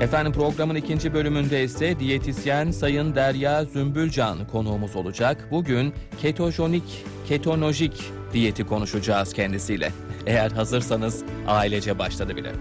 Efendim 0.00 0.32
programın 0.32 0.74
ikinci 0.74 1.14
bölümünde 1.14 1.64
ise 1.64 1.98
diyetisyen 1.98 2.70
Sayın 2.70 3.14
Derya 3.14 3.64
Zümbülcan 3.64 4.46
konuğumuz 4.46 4.96
olacak. 4.96 5.48
Bugün 5.50 5.94
ketojenik, 6.22 7.04
ketonojik 7.28 8.04
diyeti 8.32 8.66
konuşacağız 8.66 9.32
kendisiyle. 9.32 9.92
Eğer 10.26 10.50
hazırsanız 10.50 11.24
ailece 11.46 11.98
başladı 11.98 12.36
bile. 12.36 12.52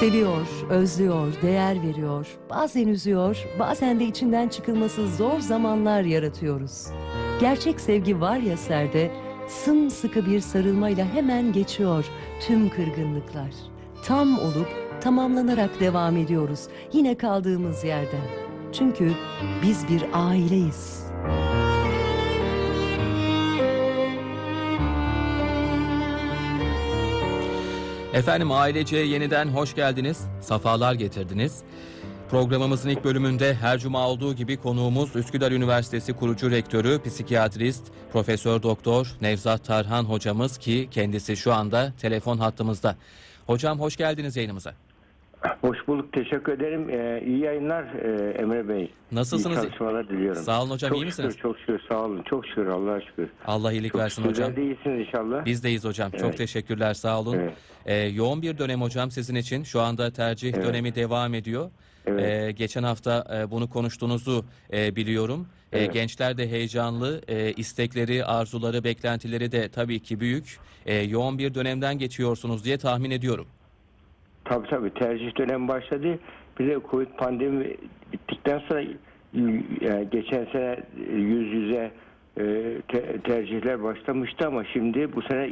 Seviyor, 0.00 0.46
özlüyor, 0.70 1.32
değer 1.42 1.82
veriyor. 1.82 2.26
Bazen 2.50 2.88
üzüyor, 2.88 3.44
bazen 3.58 4.00
de 4.00 4.04
içinden 4.04 4.48
çıkılması 4.48 5.08
zor 5.08 5.40
zamanlar 5.40 6.02
yaratıyoruz. 6.02 6.86
Gerçek 7.40 7.80
sevgi 7.80 8.20
var 8.20 8.36
ya 8.36 8.56
serde, 8.56 9.10
sımsıkı 9.48 10.26
bir 10.26 10.40
sarılmayla 10.40 11.06
hemen 11.14 11.52
geçiyor 11.52 12.04
tüm 12.46 12.68
kırgınlıklar. 12.68 13.50
Tam 14.04 14.38
olup 14.38 15.00
tamamlanarak 15.00 15.80
devam 15.80 16.16
ediyoruz 16.16 16.60
yine 16.92 17.14
kaldığımız 17.14 17.84
yerden. 17.84 18.24
Çünkü 18.72 19.12
biz 19.62 19.88
bir 19.88 20.02
aileyiz. 20.12 21.04
Efendim 28.14 28.52
ailece 28.52 28.96
yeniden 28.96 29.48
hoş 29.48 29.74
geldiniz, 29.74 30.20
safalar 30.40 30.94
getirdiniz. 30.94 31.62
Programımızın 32.30 32.88
ilk 32.88 33.04
bölümünde 33.04 33.54
her 33.54 33.78
cuma 33.78 34.08
olduğu 34.08 34.34
gibi 34.34 34.56
konuğumuz 34.56 35.16
Üsküdar 35.16 35.52
Üniversitesi 35.52 36.12
kurucu 36.12 36.50
rektörü, 36.50 37.02
psikiyatrist, 37.02 37.84
Profesör 38.12 38.62
Doktor 38.62 39.16
Nevzat 39.20 39.64
Tarhan 39.64 40.04
hocamız 40.04 40.58
ki 40.58 40.88
kendisi 40.90 41.36
şu 41.36 41.52
anda 41.54 41.92
telefon 42.00 42.38
hattımızda. 42.38 42.96
Hocam 43.46 43.80
hoş 43.80 43.96
geldiniz 43.96 44.36
yayınımıza. 44.36 44.74
Hoş 45.60 45.78
bulduk. 45.88 46.12
Teşekkür 46.12 46.52
ederim. 46.52 46.90
Ee, 46.90 47.22
iyi 47.26 47.38
yayınlar 47.38 47.82
e, 47.84 48.30
Emre 48.30 48.68
Bey. 48.68 48.90
Nasılsınız? 49.12 49.58
İyi 49.58 49.62
çalışmalar 49.66 50.08
diliyorum. 50.08 50.42
Sağ 50.42 50.62
olun 50.62 50.70
hocam, 50.70 50.88
çok 50.90 50.98
iyi 50.98 51.04
misiniz? 51.04 51.30
Şükür, 51.30 51.42
çok 51.42 51.58
şükür. 51.58 51.80
Sağ 51.88 52.04
olun. 52.04 52.22
Çok 52.22 52.46
şükür. 52.46 52.66
Allah'a 52.66 53.00
şükür. 53.00 53.28
Allah 53.46 53.72
iyilik 53.72 53.92
Çok 53.92 54.00
versin 54.00 54.22
şükür. 54.22 54.30
hocam. 54.34 54.48
Sizler 54.50 54.62
de 54.64 54.66
iyisiniz 54.74 55.06
inşallah. 55.08 55.44
Bizdeyiz 55.44 55.84
hocam. 55.84 56.10
Çok 56.10 56.20
Evet. 56.20 56.38
teşekkürler 56.38 56.94
sağ 56.94 57.20
olun. 57.20 57.34
Evet. 57.38 57.52
Ee, 57.86 57.94
yoğun 57.96 58.42
bir 58.42 58.58
dönem 58.58 58.82
hocam 58.82 59.10
sizin 59.10 59.34
için. 59.34 59.62
Şu 59.64 59.80
anda 59.80 60.10
tercih 60.10 60.54
Evet. 60.54 60.66
dönemi 60.66 60.94
devam 60.94 61.34
ediyor. 61.34 61.70
Evet. 62.06 62.22
Ee, 62.48 62.52
geçen 62.52 62.82
hafta 62.82 63.24
e, 63.38 63.50
bunu 63.50 63.70
konuştuğunuzu 63.70 64.44
e, 64.72 64.96
biliyorum. 64.96 65.46
E, 65.72 65.78
Evet. 65.78 65.92
gençler 65.92 66.38
de 66.38 66.50
heyecanlı, 66.50 67.20
e, 67.28 67.52
istekleri, 67.52 68.24
arzuları, 68.24 68.84
beklentileri 68.84 69.52
de 69.52 69.68
tabii 69.68 70.00
ki 70.00 70.20
büyük. 70.20 70.58
E, 70.86 70.94
yoğun 70.94 71.38
bir 71.38 71.54
dönemden 71.54 71.98
geçiyorsunuz 71.98 72.64
diye 72.64 72.78
tahmin 72.78 73.10
ediyorum. 73.10 73.46
Tabii 74.44 74.68
tabii. 74.68 74.90
Tercih 74.94 75.38
dönemi 75.38 75.68
başladı. 75.68 76.18
Bir 76.58 76.66
de 76.68 76.78
Covid 76.90 77.06
pandemi 77.18 77.76
bittikten 78.12 78.58
sonra 78.58 78.80
e, 78.82 80.04
geçen 80.12 80.44
sene 80.52 80.76
yüz 81.16 81.52
yüze 81.52 81.90
e, 82.40 82.42
te- 82.88 83.18
tercihler 83.20 83.82
başlamıştı 83.82 84.46
ama 84.46 84.64
şimdi 84.64 85.12
bu 85.16 85.22
sene 85.22 85.50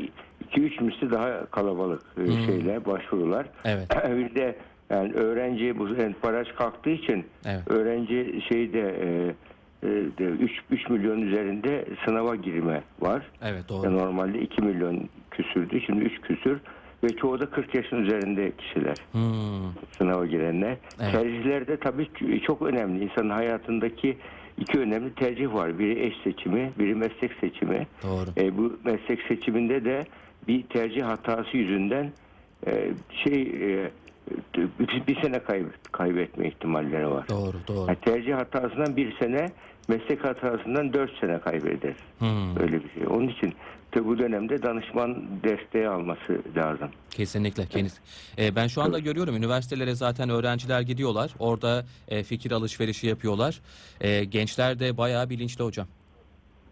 2-3 0.55 0.83
misli 0.85 1.11
daha 1.11 1.47
kalabalık 1.47 2.03
e, 2.19 2.21
Hmm. 2.21 2.47
şeyler, 2.47 2.87
başvurular. 2.87 3.47
Evet. 3.65 3.87
bir 4.09 4.35
de 4.35 4.57
yani 4.91 5.13
öğrenci 5.13 5.79
bu 5.79 5.95
sene 5.95 6.15
baraj 6.25 6.49
kalktığı 6.53 6.91
için 6.91 7.25
Evet. 7.47 7.71
öğrenci 7.71 8.43
şeyde 8.49 8.81
e, 8.81 9.35
e, 9.83 9.89
de 10.19 10.25
3, 10.25 10.53
3 10.71 10.89
milyon 10.89 11.21
üzerinde 11.23 11.85
sınava 12.05 12.37
girme 12.37 12.83
var. 13.01 13.23
Evet 13.43 13.69
doğru. 13.69 13.97
Normalde 13.99 14.41
2 14.41 14.63
milyon 14.63 15.09
küsürdü. 15.31 15.81
Şimdi 15.81 16.05
3 16.05 16.21
küsür 16.21 16.59
ve 17.05 17.09
çoğu 17.17 17.41
da 17.41 17.51
40 17.51 17.75
yaşın 17.75 17.97
üzerinde 17.97 18.53
kişiler 18.59 18.97
Hmm, 19.13 19.73
sınava 19.99 20.27
girenler. 20.27 20.77
Evet. 21.03 21.13
Tercihler 21.13 21.67
de 21.67 21.77
tabii 21.77 22.09
çok 22.47 22.63
önemli. 22.63 23.05
İnsanın 23.05 23.31
hayatındaki 23.31 24.17
iki 24.59 24.79
önemli 24.79 25.15
tercih 25.15 25.55
var. 25.55 25.79
Biri 25.79 26.07
eş 26.07 26.15
seçimi, 26.25 26.73
biri 26.79 26.95
meslek 26.95 27.33
seçimi. 27.41 27.87
doğru. 28.03 28.31
E, 28.47 28.57
bu 28.59 28.77
meslek 28.85 29.23
seçiminde 29.29 29.85
de 29.85 30.05
bir 30.49 30.63
tercih 30.63 31.03
hatası 31.03 31.57
yüzünden 31.57 32.13
e, 32.67 32.91
şey 33.25 33.43
e, 33.43 33.91
bir, 34.79 35.07
bir 35.07 35.23
sene 35.23 35.39
kaybet, 35.39 35.93
kaybetme 35.93 36.49
ihtimalleri 36.49 37.11
var. 37.11 37.29
Doğru 37.29 37.57
doğru. 37.69 37.87
Yani 37.89 37.99
tercih 38.05 38.35
hatasından 38.35 38.97
bir 38.97 39.17
sene, 39.19 39.47
meslek 39.89 40.25
hatasından 40.25 40.93
dört 40.93 41.19
sene 41.21 41.41
kaybeder. 41.41 41.95
Hmm, 42.19 42.57
Öyle 42.61 42.85
bir 42.85 42.91
şey. 42.95 43.07
Onun 43.11 43.29
için 43.29 43.55
tabii 43.93 44.07
bu 44.07 44.19
dönemde 44.19 44.63
danışman 44.63 45.25
desteği 45.45 45.89
alması 45.89 46.43
lazım. 46.57 46.89
kesinlikle. 47.11 47.67
Kendisi. 47.67 48.01
E, 48.39 48.57
ben 48.57 48.67
şu 48.67 48.83
anda 48.83 48.99
görüyorum 48.99 49.37
üniversitelere 49.37 49.95
zaten 49.95 50.31
öğrenciler 50.31 50.81
gidiyorlar. 50.81 51.31
Orada 51.39 51.85
e, 52.09 52.23
fikir 52.23 52.51
alışverişi 52.51 53.07
yapıyorlar. 53.07 53.61
E, 54.01 54.25
gençler 54.25 54.79
de 54.79 54.97
bayağı 54.97 55.31
bilinçli 55.31 55.65
hocam. 55.65 55.87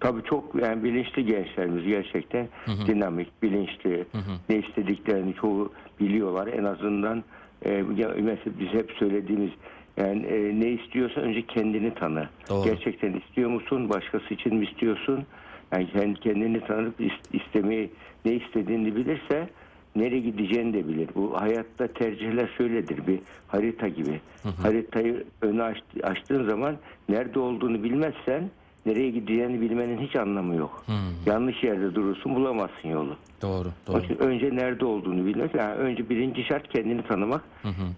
Tabii 0.01 0.23
çok 0.23 0.55
yani 0.63 0.85
bilinçli 0.85 1.27
gençlerimiz 1.27 1.85
gerçekten 1.85 2.49
dinamik, 2.87 3.43
bilinçli, 3.43 4.05
ne 4.49 4.57
istediklerini 4.59 5.35
çoğu 5.35 5.73
biliyorlar. 6.01 6.47
En 6.47 6.65
azından 6.65 7.25
e, 7.65 7.83
mesela 8.23 8.55
biz 8.61 8.69
hep 8.69 8.91
söylediğimiz 8.99 9.51
yani 9.97 10.27
e, 10.27 10.61
ne 10.61 10.69
istiyorsa 10.71 11.21
önce 11.21 11.43
kendini 11.47 11.95
tanı. 11.95 12.29
Doğru. 12.49 12.65
Gerçekten 12.65 13.13
istiyor 13.13 13.51
musun? 13.51 13.89
Başkası 13.89 14.35
için 14.35 14.55
mi 14.57 14.65
istiyorsun? 14.67 15.25
Yani 15.73 15.87
kendi 15.87 16.21
kendini 16.21 16.61
tanıp 16.61 17.01
is- 17.01 17.43
istemeyi 17.45 17.91
ne 18.25 18.33
istediğini 18.33 18.97
bilirse 18.97 19.49
nereye 19.97 20.21
gideceğini 20.21 20.73
de 20.73 20.89
bilir. 20.89 21.09
Bu 21.15 21.41
hayatta 21.41 21.87
tercihler 21.87 22.49
şöyledir 22.59 23.07
bir 23.07 23.19
harita 23.49 23.89
gibi. 23.89 24.21
Haritayı 24.63 25.25
öne 25.43 25.63
aç- 25.63 25.83
açtığın 26.03 26.49
zaman 26.49 26.77
nerede 27.09 27.39
olduğunu 27.39 27.83
bilmezsen 27.83 28.51
nereye 28.87 29.11
gideceğini 29.11 29.61
bilmenin 29.61 29.99
hiç 29.99 30.17
anlamı 30.17 30.55
yok. 30.55 30.85
Yanlış 31.27 31.63
yerde 31.65 31.95
durursun 31.95 32.35
bulamazsın 32.35 32.89
yolu. 32.89 33.17
Doğru 33.43 33.69
doğru. 33.87 34.03
önce 34.19 34.57
nerede 34.57 34.85
olduğunu 34.85 35.27
bilmek. 35.27 35.55
Yani 35.55 35.75
önce 35.75 36.09
birinci 36.09 36.45
şart 36.45 36.69
kendini 36.69 37.03
tanımak. 37.03 37.45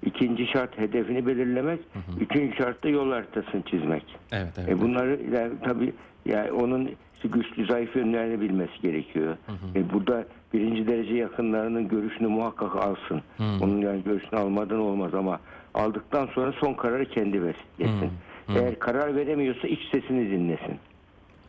ikinci 0.06 0.46
şart 0.46 0.78
hedefini 0.78 1.26
belirlemek. 1.26 1.80
Üçüncü 2.20 2.56
şart 2.56 2.84
da 2.84 2.88
yol 2.88 3.10
haritasını 3.10 3.62
çizmek. 3.62 4.16
Evet 4.32 4.52
evet. 4.58 4.68
E 4.68 4.80
bunları 4.80 5.20
yani 5.34 5.52
tabii 5.64 5.92
yani 6.26 6.52
onun 6.52 6.90
işte 7.14 7.28
güçlü 7.28 7.66
zayıf 7.66 7.96
yönlerini 7.96 8.40
bilmesi 8.40 8.80
gerekiyor. 8.82 9.36
E 9.74 9.92
burada 9.92 10.24
birinci 10.54 10.86
derece 10.86 11.14
yakınlarının 11.14 11.88
görüşünü 11.88 12.28
muhakkak 12.28 12.76
alsın. 12.76 13.22
Onun 13.60 13.80
yani 13.80 14.02
görüşünü 14.04 14.40
almadan 14.40 14.78
olmaz 14.78 15.14
ama 15.14 15.40
aldıktan 15.74 16.26
sonra 16.26 16.52
son 16.52 16.74
kararı 16.74 17.04
kendi 17.04 17.42
versin. 17.42 18.10
Eğer 18.48 18.78
karar 18.78 19.16
veremiyorsa 19.16 19.68
iç 19.68 19.80
sesini 19.92 20.30
dinlesin. 20.30 20.78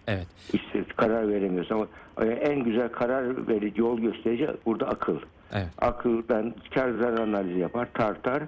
Evet. 0.07 0.27
İşte 0.53 0.83
karar 0.97 1.29
veremiyorsa 1.29 1.75
ama 1.75 1.87
e, 2.21 2.25
en 2.25 2.63
güzel 2.63 2.89
karar 2.89 3.47
verici 3.47 3.81
yol 3.81 3.99
gösterici 3.99 4.47
burada 4.65 4.87
akıl. 4.87 5.17
Evet. 5.53 5.67
Akıldan 5.77 6.53
kar 6.73 6.91
zarar 6.91 7.17
analizi 7.17 7.59
yapar, 7.59 7.87
tartar. 7.93 8.43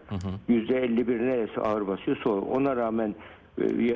Yüzde 0.48 0.84
51 0.84 1.20
neresi 1.20 1.62
ağır 1.62 1.88
basıyorsa 1.88 2.30
o. 2.30 2.40
ona 2.40 2.76
rağmen 2.76 3.16
e, 3.62 3.64
e, 3.64 3.96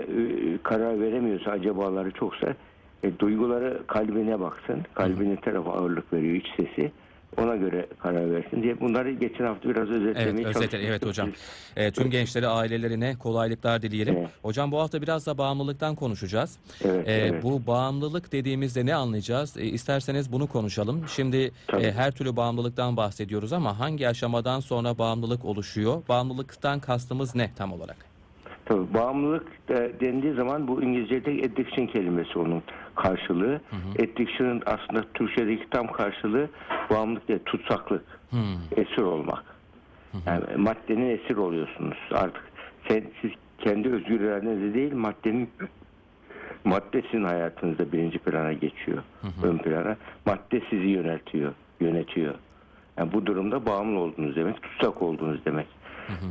karar 0.64 1.02
veremiyorsa 1.02 1.52
acabaları 1.52 2.12
çoksa 2.12 2.56
e, 3.04 3.20
duyguları 3.20 3.80
kalbine 3.88 4.40
baksın. 4.40 4.82
Kalbinin 4.94 5.36
tarafı 5.36 5.70
ağırlık 5.70 6.14
veriyor 6.14 6.36
iç 6.36 6.48
sesi. 6.58 6.92
Ona 7.38 7.56
göre 7.56 7.88
karar 8.00 8.32
versin 8.32 8.64
diye 8.64 8.80
bunları 8.80 9.12
geçen 9.12 9.46
hafta 9.46 9.70
biraz 9.70 9.90
özetlemeye 9.90 10.46
Evet, 10.46 10.56
özetle, 10.58 10.78
evet 10.88 11.06
hocam. 11.06 11.30
E, 11.76 11.92
tüm 11.92 12.10
gençlere, 12.12 12.48
ailelerine 12.48 13.16
kolaylıklar 13.20 13.82
dileyelim. 13.82 14.18
Evet. 14.18 14.30
Hocam 14.42 14.72
bu 14.72 14.80
hafta 14.80 15.02
biraz 15.02 15.26
da 15.26 15.38
bağımlılıktan 15.38 15.96
konuşacağız. 15.96 16.58
Evet, 16.86 17.08
E, 17.08 17.12
evet. 17.14 17.44
Bu 17.44 17.68
bağımlılık 17.68 18.32
dediğimizde 18.32 18.86
ne 18.86 18.96
anlayacağız? 18.96 19.58
E, 19.58 19.64
isterseniz 19.66 20.32
bunu 20.32 20.48
konuşalım. 20.48 21.06
Şimdi 21.16 21.52
Tabii. 21.68 21.84
e, 21.84 21.92
her 21.92 22.12
türlü 22.12 22.36
bağımlılıktan 22.36 22.98
bahsediyoruz 22.98 23.54
ama 23.54 23.80
hangi 23.80 24.08
aşamadan 24.08 24.60
sonra 24.60 24.98
bağımlılık 24.98 25.46
oluşuyor? 25.46 26.02
Bağımlılıktan 26.10 26.80
kastımız 26.80 27.36
ne 27.36 27.52
tam 27.58 27.74
olarak? 27.74 28.09
Tabii 28.70 28.94
bağımlılık 28.94 29.68
de, 29.70 29.92
dendiği 30.00 30.34
zaman 30.34 30.68
bu 30.68 30.82
İngilizce'de 30.84 31.32
addiction 31.32 31.88
kelimesi 31.88 32.40
onun 32.40 32.64
karşılığı. 32.96 33.62
Addiction'ın 33.96 34.62
aslında 34.66 35.04
Türkçedeki 35.14 35.70
tam 35.70 35.88
karşılığı 35.88 36.48
bağımlılık 36.90 37.28
değil, 37.28 37.40
tutsaklık, 37.46 38.04
Hmm. 38.30 38.40
esir 38.78 39.02
olmak. 39.02 39.44
Yani 40.26 40.44
maddenin 40.58 41.10
esir 41.10 41.38
oluyorsunuz 41.38 41.98
artık. 42.12 42.44
Sen, 42.88 43.04
siz 43.22 43.32
kendi 43.60 43.90
özgür 43.90 44.20
iradenizde 44.20 44.74
değil 44.74 44.94
maddenin 44.94 45.50
madde 46.64 47.02
sizin 47.02 47.24
hayatınızda 47.24 47.92
birinci 47.92 48.20
plana 48.20 48.54
geçiyor. 48.54 49.04
Ön 49.44 49.58
plana. 49.58 49.98
Madde 50.26 50.62
sizi 50.70 50.88
yöneltiyor, 50.88 51.54
yönetiyor. 51.80 52.34
Yani 52.98 53.14
bu 53.14 53.26
durumda 53.26 53.66
bağımlı 53.66 54.00
olduğunuz 54.00 54.36
demek, 54.36 54.62
tutsak 54.62 55.02
olduğunuz 55.02 55.46
demek. 55.46 55.68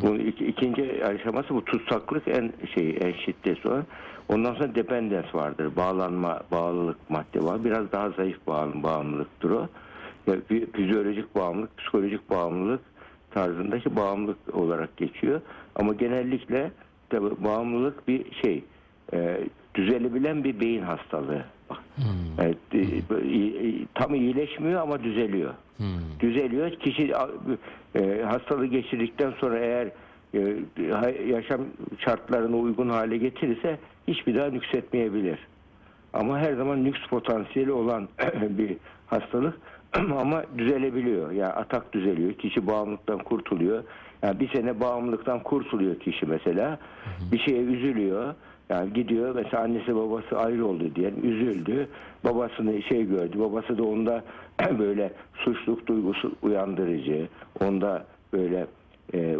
Bunun 0.03 0.19
iki- 0.19 0.47
ikinci 0.47 1.05
aşaması 1.05 1.55
bu 1.55 1.65
tutsaklık 1.65 2.29
en 2.29 2.53
şey 2.75 2.99
en 3.01 3.13
şiddetli 3.13 3.71
olan. 3.71 3.85
Ondan 4.29 4.55
sonra 4.55 4.75
dependence 4.75 5.29
vardır. 5.35 5.77
Bağlanma, 5.77 6.41
bağlılık 6.51 7.11
madde 7.11 7.45
var. 7.45 7.65
Biraz 7.65 7.93
daha 7.93 8.11
zayıf 8.11 8.47
bağım, 8.47 8.83
bağımlılıktır 8.83 9.51
o. 9.51 9.69
Ya, 10.27 10.35
fi- 10.35 10.73
fizyolojik 10.73 11.35
bağımlılık, 11.35 11.79
psikolojik 11.79 12.31
bağımlılık 12.31 12.81
tarzındaki 13.31 13.97
bağımlılık 13.97 14.55
olarak 14.55 14.97
geçiyor. 14.97 15.41
Ama 15.77 15.93
genellikle 15.93 16.71
tabii 17.11 17.45
bağımlılık 17.45 18.09
bir 18.09 18.35
şey 18.43 18.65
e, 19.13 19.41
düzelebilen 19.75 20.45
bir 20.45 20.61
beyin 20.61 20.83
hastalığı. 20.83 21.45
Evet, 22.39 22.57
e, 22.73 22.79
i- 23.27 23.69
i- 23.69 23.87
tam 23.95 24.15
iyileşmiyor 24.15 24.81
ama 24.83 25.03
düzeliyor. 25.05 25.55
Düzeliyor. 26.21 26.71
Kişi 26.71 27.13
e, 27.95 28.23
hastalığı 28.23 28.67
geçirdikten 28.67 29.31
sonra 29.41 29.59
eğer 29.59 29.89
e, 30.35 30.41
yaşam 31.27 31.61
şartlarına 31.99 32.57
uygun 32.57 32.89
hale 32.89 33.17
getirirse 33.17 33.79
hiçbir 34.09 34.35
daha 34.37 34.47
nüksetmeyebilir. 34.51 35.39
Ama 36.13 36.39
her 36.39 36.53
zaman 36.55 36.85
nüks 36.85 37.01
potansiyeli 37.11 37.73
olan 37.73 38.09
bir 38.59 38.77
hastalık 39.07 39.59
ama 39.95 40.43
düzelebiliyor. 40.59 41.31
Yani 41.31 41.53
atak 41.53 41.93
düzeliyor. 41.93 42.33
Kişi 42.33 42.67
bağımlılıktan 42.67 43.19
kurtuluyor. 43.19 43.85
Yani 44.23 44.41
bir 44.41 44.49
sene 44.49 44.81
bağımlılıktan 44.81 45.43
kurtuluyor 45.43 45.99
kişi 46.01 46.27
mesela. 46.27 46.79
Bir 47.33 47.39
şeye 47.39 47.63
üzülüyor. 47.63 48.35
Yani 48.71 48.93
gidiyor 48.93 49.35
mesela 49.35 49.63
annesi 49.63 49.97
babası 49.97 50.39
ayrı 50.39 50.67
oldu 50.67 50.85
diyelim 50.95 51.33
üzüldü. 51.33 51.89
Babasını 52.25 52.83
şey 52.83 53.05
gördü. 53.07 53.41
Babası 53.41 53.79
da 53.79 53.83
onda 53.83 54.25
böyle 54.79 55.13
suçluluk 55.35 55.87
duygusu 55.87 56.33
uyandırıcı. 56.43 57.29
Onda 57.61 58.05
böyle 58.33 58.67
e, 59.15 59.37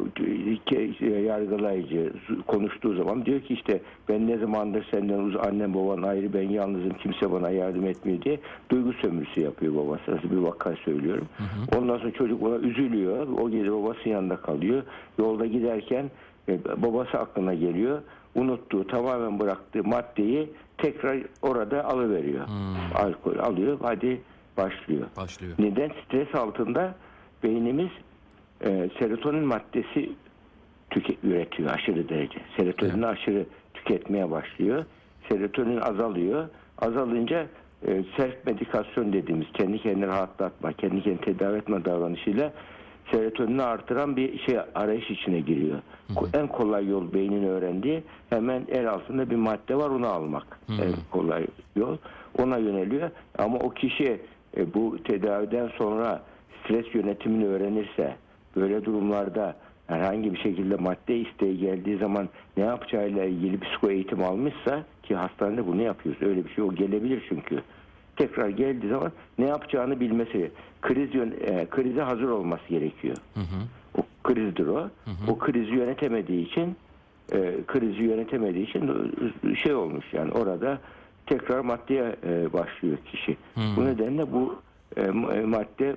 ke- 0.67 1.21
yargılayıcı 1.23 2.13
konuştuğu 2.47 2.95
zaman 2.95 3.25
diyor 3.27 3.41
ki 3.41 3.55
işte 3.55 3.81
ben 4.09 4.27
ne 4.27 4.39
zamandır 4.39 4.87
senden 4.91 5.19
uz 5.19 5.37
annem 5.37 5.75
baban 5.75 6.03
ayrı 6.03 6.33
ben 6.33 6.49
yalnızım 6.49 6.93
kimse 7.03 7.33
bana 7.33 7.51
yardım 7.51 7.87
etmiyor 7.87 8.23
diye 8.23 8.39
duygu 8.71 8.93
sömürüsü 8.93 9.41
yapıyor 9.41 9.75
babası. 9.75 10.03
Nasıl 10.17 10.31
bir 10.31 10.37
vaka 10.37 10.75
söylüyorum. 10.85 11.29
Ondan 11.79 11.99
sonra 11.99 12.11
çocuk 12.11 12.43
ona 12.43 12.57
üzülüyor. 12.57 13.27
O 13.41 13.51
gece 13.51 13.73
babasının 13.73 14.15
yanında 14.15 14.37
kalıyor. 14.37 14.83
Yolda 15.19 15.47
giderken 15.47 16.11
e, 16.49 16.59
babası 16.83 17.19
aklına 17.19 17.55
geliyor. 17.55 17.99
Unuttuğu 18.35 18.87
tamamen 18.87 19.41
bıraktığı 19.41 19.85
maddeyi 19.85 20.51
tekrar 20.79 21.19
orada 21.43 21.85
alıveriyor. 21.85 22.49
Alkol 22.95 23.39
alıyor. 23.39 23.79
Hadi 23.83 24.21
başlıyor. 24.57 25.07
Başlıyor. 25.17 25.55
Neden? 25.59 25.91
Stres 26.05 26.35
altında 26.35 26.95
beynimiz 27.43 27.91
e, 28.65 28.91
serotonin 28.99 29.45
maddesi 29.45 30.11
tüke, 30.91 31.17
üretiyor 31.23 31.71
aşırı 31.71 32.09
derece. 32.09 32.39
Serotonini 32.57 33.07
aşırı 33.07 33.47
tüketmeye 33.75 34.31
başlıyor. 34.31 34.85
Serotonin 35.29 35.81
azalıyor. 35.81 36.49
Azalınca 36.79 37.47
e, 37.87 38.05
self 38.17 38.47
medikasyon 38.47 39.13
dediğimiz 39.13 39.47
kendi 39.53 39.79
kendini 39.79 40.07
rahatlatma, 40.07 40.73
kendi 40.73 41.03
kendini 41.03 41.21
tedavi 41.21 41.59
etme 41.59 41.85
davranışıyla 41.85 42.53
serotonini 43.11 43.63
artıran 43.63 44.17
bir 44.17 44.39
şey 44.39 44.59
arayış 44.75 45.11
içine 45.11 45.41
giriyor. 45.41 45.79
Ko- 46.15 46.39
En 46.41 46.47
kolay 46.47 46.87
yol 46.89 47.13
beynin 47.13 47.45
öğrendiği 47.45 48.03
hemen 48.31 48.63
el 48.69 48.91
altında 48.91 49.31
bir 49.31 49.37
madde 49.37 49.77
var 49.77 49.91
onu 49.91 50.07
almak. 50.07 50.59
En 50.69 50.93
kolay 51.11 51.47
yol 51.77 51.97
ona 52.39 52.57
yöneliyor. 52.59 53.11
Ama 53.39 53.59
o 53.59 53.71
kişi 53.71 54.21
e, 54.57 54.75
bu 54.75 54.99
tedaviden 55.05 55.69
sonra 55.79 56.23
stres 56.65 56.95
yönetimini 56.95 57.47
öğrenirse 57.47 58.17
böyle 58.57 58.85
durumlarda 58.85 59.57
herhangi 59.87 60.33
bir 60.35 60.39
şekilde 60.39 60.77
madde 60.77 61.17
isteği 61.19 61.59
geldiği 61.59 61.99
zaman 61.99 62.29
ne 62.57 62.65
yapacağıyla 62.65 63.25
ilgili 63.25 63.61
psiko 63.61 63.91
eğitim 63.91 64.25
almışsa 64.25 64.85
ki 65.03 65.15
hastanede 65.15 65.67
bunu 65.67 65.83
yapıyoruz. 65.83 66.23
Öyle 66.23 66.45
bir 66.45 66.51
şey 66.51 66.65
o 66.65 66.75
gelebilir 66.75 67.23
çünkü. 67.29 67.63
Tekrar 68.19 68.49
geldiği 68.49 68.89
zaman 68.89 69.13
ne 69.39 69.47
yapacağını 69.47 70.01
bilmesi, 70.01 70.51
kriz 70.83 71.15
yön, 71.15 71.35
e, 71.41 71.67
krize 71.71 72.03
hazır 72.03 72.29
olması 72.29 72.69
gerekiyor. 72.69 73.17
O 73.99 74.03
krizdir 74.25 74.67
o. 74.67 74.91
O 75.29 75.39
krizi 75.39 75.75
yönetemediği 75.75 76.47
için 76.47 76.77
e, 77.33 77.55
krizi 77.67 78.03
yönetemediği 78.03 78.67
için 78.69 79.13
şey 79.55 79.75
olmuş 79.75 80.05
yani 80.13 80.33
orada 80.33 80.79
tekrar 81.27 81.61
maddeye 81.61 82.17
e, 82.27 82.53
başlıyor 82.53 82.99
kişi. 83.13 83.37
Bu 83.77 83.85
nedenle 83.85 84.33
bu 84.33 84.55
e, 84.97 85.03
e, 85.03 85.11
madde 85.45 85.97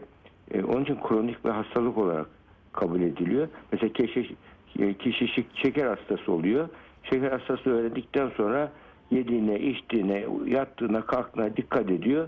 e, 0.54 0.64
onun 0.64 0.84
için 0.84 0.98
kronik 1.08 1.46
bir 1.46 1.50
hastalık 1.50 1.98
olarak 1.98 2.26
kabul 2.74 3.02
ediliyor. 3.02 3.48
Mesela 3.72 3.94
kişi, 3.94 4.36
e, 4.80 4.94
kişi 4.94 5.26
şek- 5.26 5.56
şeker 5.62 5.86
hastası 5.88 6.32
oluyor. 6.32 6.70
Şeker 7.04 7.32
hastası 7.32 7.70
öğrendikten 7.70 8.30
sonra 8.38 8.72
yediğine, 9.12 9.60
içtiğine, 9.60 10.26
yattığına, 10.46 11.02
kalktığına 11.02 11.58
dikkat 11.58 11.92
ediyor. 11.92 12.28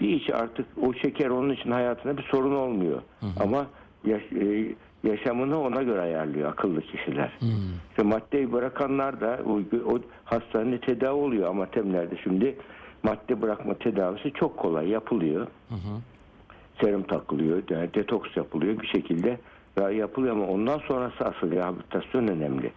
Bir 0.00 0.08
iç 0.08 0.30
artık 0.30 0.66
o 0.82 0.94
şeker 0.94 1.28
onun 1.30 1.50
için 1.50 1.70
hayatına 1.70 2.16
bir 2.16 2.22
sorun 2.22 2.54
olmuyor. 2.54 3.02
Ama 3.40 3.66
yaş- 4.04 4.32
e, 4.32 4.74
yaşamını 5.04 5.60
ona 5.60 5.82
göre 5.82 6.00
ayarlıyor 6.00 6.50
akıllı 6.52 6.80
kişiler. 6.80 7.38
İşte 7.90 8.02
maddeyi 8.02 8.52
bırakanlar 8.52 9.20
da 9.20 9.40
o, 9.46 9.60
o 9.92 9.98
hastanede 10.24 10.78
tedavi 10.80 11.18
oluyor 11.20 11.48
ama 11.48 11.66
temlerde 11.66 12.16
şimdi 12.24 12.56
madde 13.02 13.42
bırakma 13.42 13.74
tedavisi 13.74 14.32
çok 14.32 14.56
kolay 14.56 14.88
yapılıyor. 14.88 15.46
Serum 16.80 17.02
takılıyor, 17.02 17.62
yani 17.70 17.94
detoks 17.94 18.36
yapılıyor 18.36 18.80
bir 18.80 18.86
şekilde 18.86 19.38
ya 19.76 19.90
yapılıyor 19.90 20.36
ama 20.36 20.46
ondan 20.46 20.78
sonrası 20.78 21.24
asıl 21.24 21.50
rehabilitasyon 21.50 22.28
önemli. 22.28 22.72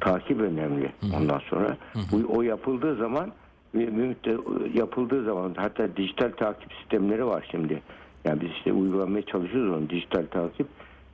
Takip 0.00 0.40
önemli 0.40 0.92
ondan 1.16 1.38
sonra. 1.38 1.76
Bu, 2.12 2.36
o 2.36 2.42
yapıldığı 2.42 2.96
zaman 2.96 3.32
müddet 3.74 4.40
yapıldığı 4.74 5.24
zaman 5.24 5.54
hatta 5.56 5.96
dijital 5.96 6.30
takip 6.32 6.72
sistemleri 6.72 7.26
var 7.26 7.48
şimdi. 7.50 7.82
Yani 8.24 8.40
biz 8.40 8.50
işte 8.50 8.72
uygulamaya 8.72 9.22
çalışıyoruz 9.22 9.74
onu 9.78 9.90
dijital 9.90 10.26
takip. 10.30 10.66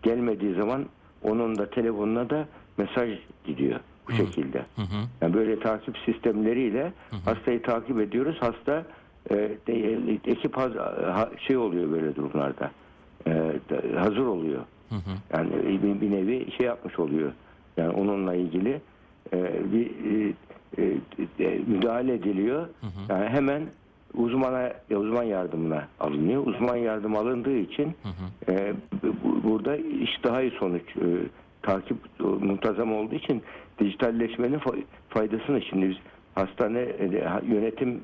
Gelmediği 0.02 0.55
zaman 0.55 0.84
onun 1.23 1.58
da 1.58 1.70
telefonuna 1.70 2.31
da 2.31 2.46
mesaj 2.78 3.11
gidiyor 3.44 3.81
bu 4.08 4.12
şekilde. 4.12 4.62
Yani 5.20 5.34
böyle 5.34 5.61
takip 5.61 5.99
sistemleriyle 5.99 6.93
hastayı 7.25 7.62
takip 7.62 8.00
ediyoruz. 8.00 8.37
Hasta 8.40 8.84
e, 9.31 9.34
de- 9.67 10.31
ekip 10.31 10.56
haz- 10.56 10.76
ha- 11.12 11.31
şey 11.38 11.56
oluyor 11.56 11.90
böyle 11.93 12.17
durumlarda. 12.17 12.70
E, 13.26 13.52
hazır 13.99 14.26
oluyor. 14.26 14.61
Yani 15.33 15.50
bir, 15.83 16.00
bir 16.00 16.11
nevi 16.11 16.50
şey 16.56 16.67
yapmış 16.67 16.99
oluyor. 16.99 17.33
Yani 17.77 17.91
onunla 17.91 18.35
ilgili 18.35 18.81
e, 19.33 19.43
bir 19.73 19.87
e, 19.87 20.33
e, 20.78 20.85
e, 21.45 21.59
müdahale 21.66 22.14
ediliyor. 22.14 22.66
Yani 23.09 23.28
hemen 23.28 23.62
uzmana 24.14 24.73
uzman 24.90 25.23
yardımına 25.23 25.88
alınıyor. 26.00 26.47
Uzman 26.47 26.76
yardım 26.76 27.16
alındığı 27.16 27.57
için 27.57 27.95
e, 28.49 28.73
bu- 29.25 29.43
burada 29.49 29.76
iş 29.76 30.25
daha 30.25 30.43
iyi 30.43 30.50
sonuç 30.50 30.83
e, 30.97 31.07
takip 31.62 31.97
muntazam 32.21 32.93
olduğu 32.95 33.14
için 33.14 33.43
dijitalleşmenin 33.78 34.59
fa- 34.59 34.83
faydasını 35.09 35.62
şimdi 35.62 35.88
biz 35.88 35.97
hastane 36.35 36.78
e, 36.81 37.05
yönetim 37.47 38.00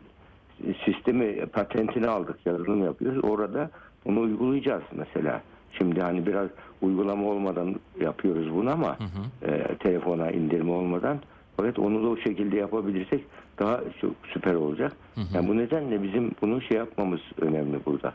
sistemi 0.85 1.47
patentini 1.47 2.07
aldık 2.09 2.39
yazılım 2.47 2.85
yapıyoruz. 2.85 3.25
Orada 3.25 3.71
onu 4.05 4.21
uygulayacağız 4.21 4.83
mesela. 4.97 5.43
Şimdi 5.79 6.01
hani 6.01 6.27
biraz 6.27 6.49
uygulama 6.83 7.29
olmadan 7.29 7.75
yapıyoruz 8.01 8.55
bunu 8.55 8.71
ama 8.71 8.97
e, 9.43 9.77
telefona 9.79 10.31
indirme 10.31 10.73
olmadan 10.73 11.19
fakat 11.57 11.79
onu 11.79 12.03
da 12.03 12.09
o 12.09 12.17
şekilde 12.17 12.57
yapabilirsek 12.57 13.25
daha 13.59 13.81
çok 14.01 14.11
süper 14.33 14.55
olacak. 14.55 14.93
Yani 15.35 15.49
bu 15.49 15.57
nedenle 15.57 16.03
bizim 16.03 16.31
bunu 16.43 16.63
şey 16.63 16.77
yapmamız 16.77 17.21
önemli 17.41 17.85
burada. 17.87 18.15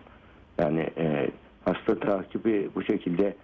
Yani 0.59 0.89
e, 0.97 1.29
hasta 1.65 1.99
takibi 1.99 2.69
bu 2.75 2.83
şekilde 2.83 3.35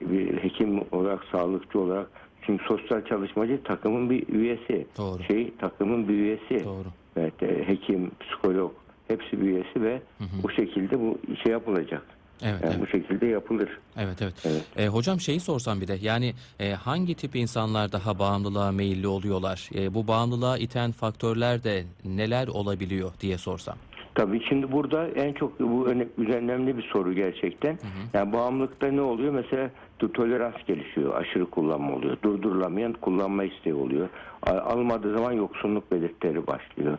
bir 0.00 0.42
hekim 0.42 0.80
olarak, 0.92 1.24
sağlıkçı 1.32 1.80
olarak 1.80 2.10
çünkü 2.42 2.64
sosyal 2.64 3.04
çalışmacı 3.04 3.62
takımın 3.62 4.10
bir 4.10 4.28
üyesi. 4.28 4.86
Doğru. 4.98 5.22
Şey 5.22 5.52
takımın 5.58 6.08
bir 6.08 6.14
üyesi. 6.14 6.64
Doğru. 6.64 6.88
Evet, 7.16 7.42
e, 7.42 7.68
hekim, 7.68 8.10
psikolog 8.20 8.72
hepsi 9.08 9.40
bir 9.40 9.46
üyesi 9.46 9.82
ve 9.82 10.02
bu 10.42 10.50
şekilde 10.50 11.00
bu 11.00 11.18
şey 11.42 11.52
yapılacak. 11.52 12.02
Evet, 12.44 12.60
Yani 12.64 12.72
evet. 12.76 12.80
bu 12.80 12.86
şekilde 12.86 13.26
yapılır. 13.26 13.68
Evet 13.96 14.22
evet. 14.22 14.34
Evet. 14.44 14.62
E, 14.76 14.86
hocam 14.88 15.20
şeyi 15.20 15.40
sorsam 15.40 15.80
bir 15.80 15.88
de 15.88 15.96
yani 16.02 16.32
e, 16.60 16.70
hangi 16.72 17.14
tip 17.14 17.36
insanlar 17.36 17.92
daha 17.92 18.18
bağımlılığa 18.18 18.72
meyilli 18.72 19.06
oluyorlar? 19.06 19.70
E, 19.74 19.94
bu 19.94 20.06
bağımlılığa 20.08 20.58
iten 20.58 20.92
faktörler 20.92 21.64
de 21.64 21.82
neler 22.04 22.48
olabiliyor 22.48 23.12
diye 23.20 23.38
sorsam. 23.38 23.76
Tabii 24.14 24.42
şimdi 24.48 24.72
burada 24.72 25.08
en 25.08 25.32
çok 25.32 25.60
bu 25.60 25.86
öne- 25.88 26.08
önemli 26.36 26.76
bir 26.76 26.82
soru 26.92 27.12
gerçekten. 27.12 27.78
Yani 28.14 28.32
bağımlılıkta 28.32 28.86
ne 28.86 29.00
oluyor? 29.00 29.32
Mesela 29.32 29.70
to- 30.00 30.12
tolerans 30.12 30.54
gelişiyor, 30.66 31.14
aşırı 31.14 31.46
kullanma 31.50 31.94
oluyor. 31.96 32.16
Durdurulamayan 32.24 32.92
kullanma 32.92 33.44
isteği 33.44 33.74
oluyor. 33.74 34.08
Almadığı 34.46 35.16
zaman 35.16 35.32
yoksunluk 35.32 35.92
belirtileri 35.92 36.46
başlıyor. 36.46 36.98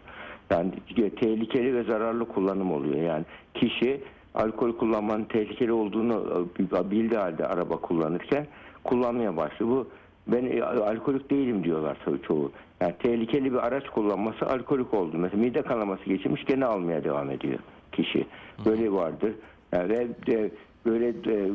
Yani 0.51 0.71
tehlikeli 1.19 1.75
ve 1.75 1.83
zararlı 1.83 2.25
kullanım 2.27 2.71
oluyor. 2.71 2.95
Yani 2.95 3.25
kişi 3.53 4.01
alkol 4.35 4.77
kullanmanın 4.77 5.23
tehlikeli 5.23 5.71
olduğunu 5.71 6.47
e, 6.59 6.91
bildiği 6.91 7.17
halde 7.17 7.47
araba 7.47 7.77
kullanırken 7.77 8.47
kullanmaya 8.83 9.37
başlıyor. 9.37 9.71
Bu 9.71 9.87
ben 10.27 10.45
e, 10.45 10.63
alkolik 10.63 11.31
değilim 11.31 11.63
diyorlar 11.63 11.97
ço- 12.05 12.21
çoğu. 12.21 12.51
Yani 12.81 12.93
tehlikeli 12.99 13.53
bir 13.53 13.67
araç 13.67 13.89
kullanması 13.89 14.45
alkolik 14.45 14.93
oldu. 14.93 15.17
Mesela 15.17 15.43
mide 15.43 15.61
kanaması 15.61 16.03
geçirmiş 16.05 16.45
gene 16.45 16.65
almaya 16.65 17.03
devam 17.03 17.31
ediyor 17.31 17.59
kişi. 17.91 18.25
Böyle 18.65 18.91
vardır. 18.91 19.33
Yani 19.71 19.89
ve 19.89 20.07
de, 20.27 20.51
böyle 20.85 21.23
de, 21.23 21.49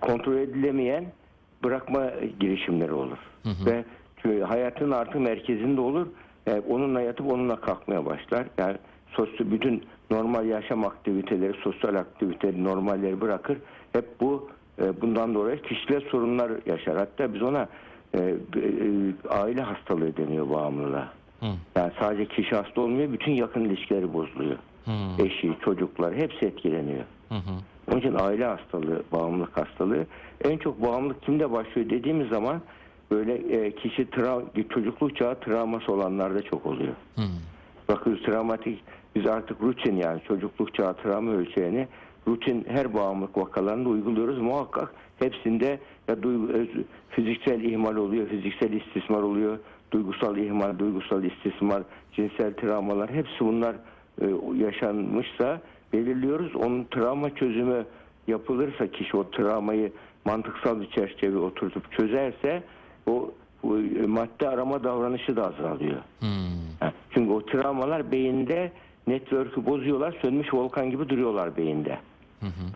kontrol 0.00 0.36
edilemeyen 0.36 1.04
bırakma 1.64 2.10
girişimleri 2.40 2.92
olur. 2.92 3.18
Ve 3.66 3.84
çünkü 4.22 4.40
hayatın 4.42 4.90
artık 4.90 5.20
merkezinde 5.20 5.80
olur. 5.80 6.06
E, 6.46 6.60
onunla 6.68 7.00
yatıp 7.00 7.32
onunla 7.32 7.60
kalkmaya 7.60 8.06
başlar. 8.06 8.46
Yani 8.58 8.76
sosyal 9.10 9.50
bütün 9.50 9.82
normal 10.10 10.46
yaşam 10.46 10.84
aktiviteleri, 10.84 11.52
sosyal 11.62 11.94
aktiviteleri, 11.94 12.64
normalleri 12.64 13.20
bırakır. 13.20 13.58
Hep 13.92 14.20
bu 14.20 14.50
e, 14.82 15.00
bundan 15.00 15.34
dolayı 15.34 15.62
kişisel 15.62 16.00
sorunlar 16.00 16.52
yaşar. 16.66 16.96
Hatta 16.96 17.34
biz 17.34 17.42
ona 17.42 17.68
e, 18.14 18.18
e, 18.18 18.34
aile 19.28 19.62
hastalığı 19.62 20.16
deniyor 20.16 20.50
bağımlılığa. 20.50 21.12
Hı. 21.40 21.46
Yani 21.76 21.92
sadece 22.00 22.26
kişi 22.26 22.56
hasta 22.56 22.80
olmuyor, 22.80 23.12
bütün 23.12 23.32
yakın 23.32 23.64
ilişkileri 23.64 24.12
bozuluyor. 24.12 24.56
Hı. 24.84 25.22
Eşi, 25.24 25.54
çocuklar 25.64 26.14
hepsi 26.14 26.46
etkileniyor. 26.46 27.04
Hı 27.28 27.34
hı. 27.34 27.54
Onun 27.90 27.98
için 27.98 28.14
aile 28.14 28.44
hastalığı, 28.44 29.02
bağımlılık 29.12 29.56
hastalığı. 29.56 30.06
En 30.44 30.58
çok 30.58 30.82
bağımlılık 30.82 31.22
kimde 31.22 31.52
başlıyor 31.52 31.90
dediğimiz 31.90 32.28
zaman 32.28 32.60
böyle 33.10 33.34
e, 33.34 33.74
kişi 33.74 34.02
tra- 34.02 34.68
çocukluk 34.68 35.16
çağı 35.16 35.40
travması 35.40 35.92
olanlarda 35.92 36.42
çok 36.42 36.66
oluyor. 36.66 36.94
Hı. 37.16 37.22
Bakıyoruz 37.88 38.22
travmatik 38.22 38.84
biz 39.18 39.26
artık 39.26 39.62
rutin 39.62 39.96
yani 39.96 40.20
çocukluk 40.28 40.74
çağı 40.74 40.94
travma 40.94 41.32
ölçeğini 41.32 41.88
rutin 42.28 42.66
her 42.68 42.94
bağımlılık 42.94 43.38
vakalarında 43.38 43.88
uyguluyoruz. 43.88 44.38
Muhakkak 44.38 44.94
hepsinde 45.18 45.78
ya 46.08 46.22
duygu, 46.22 46.48
öz- 46.52 46.84
fiziksel 47.10 47.60
ihmal 47.60 47.96
oluyor, 47.96 48.28
fiziksel 48.28 48.72
istismar 48.72 49.22
oluyor, 49.22 49.58
duygusal 49.92 50.36
ihmal, 50.36 50.78
duygusal 50.78 51.24
istismar, 51.24 51.82
cinsel 52.12 52.54
travmalar 52.54 53.10
hepsi 53.10 53.40
bunlar 53.40 53.74
e, 54.22 54.26
yaşanmışsa 54.64 55.60
belirliyoruz. 55.92 56.56
Onun 56.56 56.84
travma 56.84 57.34
çözümü 57.34 57.84
yapılırsa 58.26 58.86
kişi 58.86 59.16
o 59.16 59.30
travmayı 59.30 59.92
mantıksal 60.24 60.80
bir 60.80 60.90
çerçeve 60.90 61.38
oturtup 61.38 61.92
çözerse 61.92 62.62
o, 63.06 63.30
o 63.62 63.78
e, 63.78 64.06
madde 64.06 64.48
arama 64.48 64.84
davranışı 64.84 65.36
da 65.36 65.46
azalıyor. 65.48 65.98
Ha, 66.80 66.92
Çünkü 67.14 67.32
o 67.32 67.46
travmalar 67.46 68.12
beyinde 68.12 68.72
network'ü 69.08 69.66
bozuyorlar. 69.66 70.18
Sönmüş 70.22 70.54
volkan 70.54 70.90
gibi 70.90 71.08
duruyorlar 71.08 71.56
beyinde. 71.56 71.98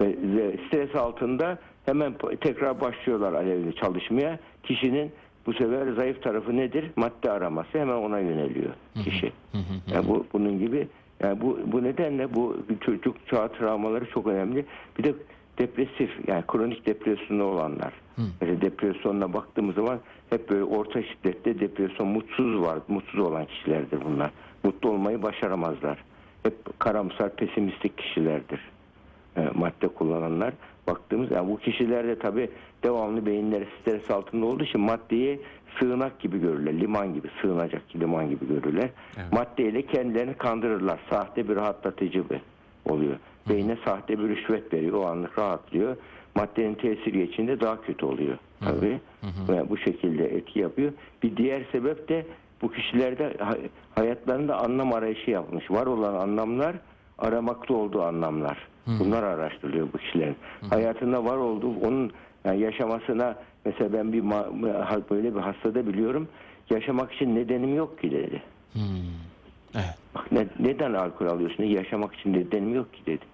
Ve, 0.00 0.16
ve 0.22 0.56
stres 0.66 0.94
altında 0.94 1.58
hemen 1.84 2.14
tekrar 2.40 2.80
başlıyorlar 2.80 3.32
alevli 3.32 3.74
çalışmaya. 3.74 4.38
Kişinin 4.62 5.12
bu 5.46 5.52
sefer 5.52 5.92
zayıf 5.92 6.22
tarafı 6.22 6.56
nedir? 6.56 6.90
Madde 6.96 7.30
araması. 7.30 7.78
Hemen 7.78 7.96
ona 7.96 8.18
yöneliyor 8.18 8.72
kişi. 9.04 9.32
Yani 9.94 10.08
bu 10.08 10.26
bunun 10.32 10.58
gibi 10.58 10.88
yani 11.22 11.40
bu 11.40 11.58
bu 11.66 11.82
nedenle 11.82 12.34
bu 12.34 12.56
çocuk 12.80 13.26
çağ 13.26 13.48
travmaları 13.48 14.10
çok 14.10 14.26
önemli. 14.26 14.64
Bir 14.98 15.04
de 15.04 15.14
depresif 15.58 16.28
yani 16.28 16.44
kronik 16.46 16.86
depresyonda 16.86 17.44
olanlar. 17.44 17.92
Mesela 18.40 18.60
depresyonuna 18.60 19.32
baktığımız 19.32 19.74
zaman 19.74 19.98
hep 20.30 20.50
böyle 20.50 20.64
orta 20.64 21.02
şiddette 21.02 21.60
depresyon 21.60 22.08
mutsuz 22.08 22.60
var. 22.60 22.78
Mutsuz 22.88 23.20
olan 23.20 23.44
kişilerdir 23.44 23.98
bunlar. 24.04 24.30
Mutlu 24.64 24.90
olmayı 24.90 25.22
başaramazlar. 25.22 25.98
Hep 26.42 26.78
karamsar, 26.78 27.37
pesimistik 27.37 27.99
kişilerdir. 27.99 28.61
E, 29.37 29.49
madde 29.54 29.88
kullananlar. 29.88 30.54
Baktığımız 30.87 31.30
yani 31.30 31.50
bu 31.50 31.58
kişilerde 31.58 32.18
tabi 32.18 32.50
devamlı 32.82 33.26
beyinleri 33.26 33.66
stres 33.80 34.11
altında 34.11 34.46
olduğu 34.46 34.64
için 34.64 34.80
maddeyi 34.80 35.40
sığınak 35.78 36.20
gibi 36.20 36.40
görürler. 36.40 36.80
Liman 36.80 37.14
gibi, 37.14 37.28
sığınacak 37.42 37.82
liman 37.96 38.30
gibi 38.30 38.49
görürler. 38.49 38.90
Evet. 39.16 39.32
Maddeyle 39.32 39.87
kendilerini 39.87 40.34
kandırırlar. 40.34 41.00
Sahte 41.11 41.49
bir 41.49 41.56
rahatlatıcı 41.56 42.25
oluyor. 42.84 43.16
Beyne 43.49 43.76
sahte 43.84 44.18
bir 44.18 44.28
rüşvet 44.28 44.72
veriyor. 44.72 44.99
O 44.99 45.06
anlık 45.06 45.38
rahatlıyor. 45.38 45.96
Maddenin 46.34 46.75
tesiri 46.75 47.22
içinde 47.22 47.61
daha 47.61 47.80
kötü 47.80 48.06
oluyor. 48.06 48.38
Tabii. 48.61 49.00
Ve 49.49 49.70
bu 49.70 49.76
şekilde 49.76 50.25
etki 50.25 50.58
yapıyor. 50.58 50.92
Bir 51.22 51.37
diğer 51.37 51.62
sebep 51.72 52.08
de 52.08 52.26
bu 52.62 52.71
kişilerde 52.73 53.37
ha- 53.40 53.57
hayatlarında 53.95 54.57
anlam 54.59 54.92
arayışı 54.92 55.31
yapmış. 55.31 55.71
Var 55.71 55.87
olan 55.87 56.14
anlamlar 56.14 56.76
aramakta 57.19 57.75
olduğu 57.75 58.02
anlamlar. 58.02 58.59
Bunlar 58.87 59.23
araştırılıyor 59.23 59.88
bu 59.92 59.99
kişilerin. 59.99 60.37
Hayatında 60.71 61.25
var 61.25 61.37
olduğu 61.37 61.75
onun 61.87 62.12
yani 62.45 62.61
yaşamasına 62.61 63.35
mesela 63.64 63.92
ben 63.92 64.12
bir 64.12 64.23
böyle 65.11 65.35
bir 65.35 65.40
hastada 65.40 65.87
biliyorum. 65.87 66.28
Yaşamak 66.71 67.12
için 67.12 67.35
nedenim 67.35 67.75
yok 67.76 67.99
ki 67.99 68.11
dedi. 68.11 68.42
Hı. 68.73 68.78
Evet. 69.75 69.95
Bak 70.14 70.33
ne- 70.33 70.47
neden 70.69 70.92
alkol 70.92 71.26
alıyorsun? 71.26 71.64
Yaşamak 71.64 72.14
için 72.14 72.33
nedenim 72.33 72.75
yok 72.75 72.95
ki 72.95 73.00
dedi. 73.07 73.25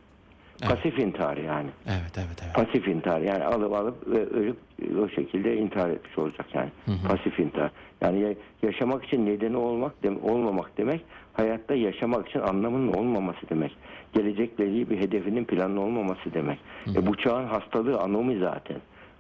Evet. 0.63 0.71
Pasif 0.71 0.99
intihar 0.99 1.37
yani. 1.37 1.69
Evet, 1.87 2.13
evet, 2.19 2.43
evet. 2.45 2.55
Pasif 2.55 2.89
intihar 2.89 3.21
yani 3.21 3.45
alıp 3.45 3.73
alıp 3.73 4.07
ve 4.09 4.27
ölüp 4.27 4.57
e, 4.83 4.97
o 4.99 5.09
şekilde 5.09 5.57
intihar 5.57 5.91
etmiş 5.91 6.19
olacak 6.19 6.47
yani. 6.55 6.71
Pasif 7.09 7.41
intihar. 7.41 7.71
Yani 8.01 8.21
ya- 8.21 8.35
yaşamak 8.63 9.05
için 9.05 9.27
nedeni 9.27 9.57
olmak 9.57 10.03
dem 10.03 10.25
olmamak 10.25 10.79
demek 10.79 11.01
hayatta 11.33 11.75
yaşamak 11.75 12.29
için 12.29 12.41
anlamının 12.41 12.93
olmaması 12.93 13.39
demek. 13.51 13.77
Gelecekle 14.13 14.67
ilgili 14.69 14.91
bir 14.91 14.99
hedefinin 14.99 15.45
planlı 15.45 15.81
olmaması 15.81 16.35
demek. 16.35 16.59
E, 16.97 17.07
bu 17.07 17.17
çağın 17.17 17.47
hastalığı 17.47 17.99
anomi 18.01 18.39
zaten. 18.39 18.77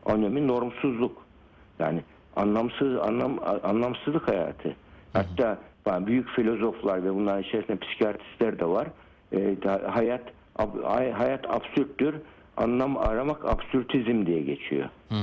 Anomi 0.07 0.47
normsuzluk. 0.49 1.23
Yani 1.79 2.01
anlamsız 2.37 2.97
anlam 2.99 3.39
anlamsızlık 3.63 4.29
hayatı. 4.29 4.77
Hatta 5.13 5.59
yani 5.87 6.07
büyük 6.07 6.29
filozoflar 6.29 7.05
ve 7.05 7.15
bunların 7.15 7.43
içerisinde 7.43 7.77
psikiyatristler 7.77 8.59
de 8.59 8.65
var. 8.69 8.87
E, 9.35 9.57
hayat 9.87 10.23
hayat 11.15 11.51
absürttür. 11.51 12.15
Anlam 12.57 12.97
aramak 12.97 13.45
absürtizm 13.45 14.27
diye 14.27 14.41
geçiyor. 14.43 14.89
Hı. 15.09 15.15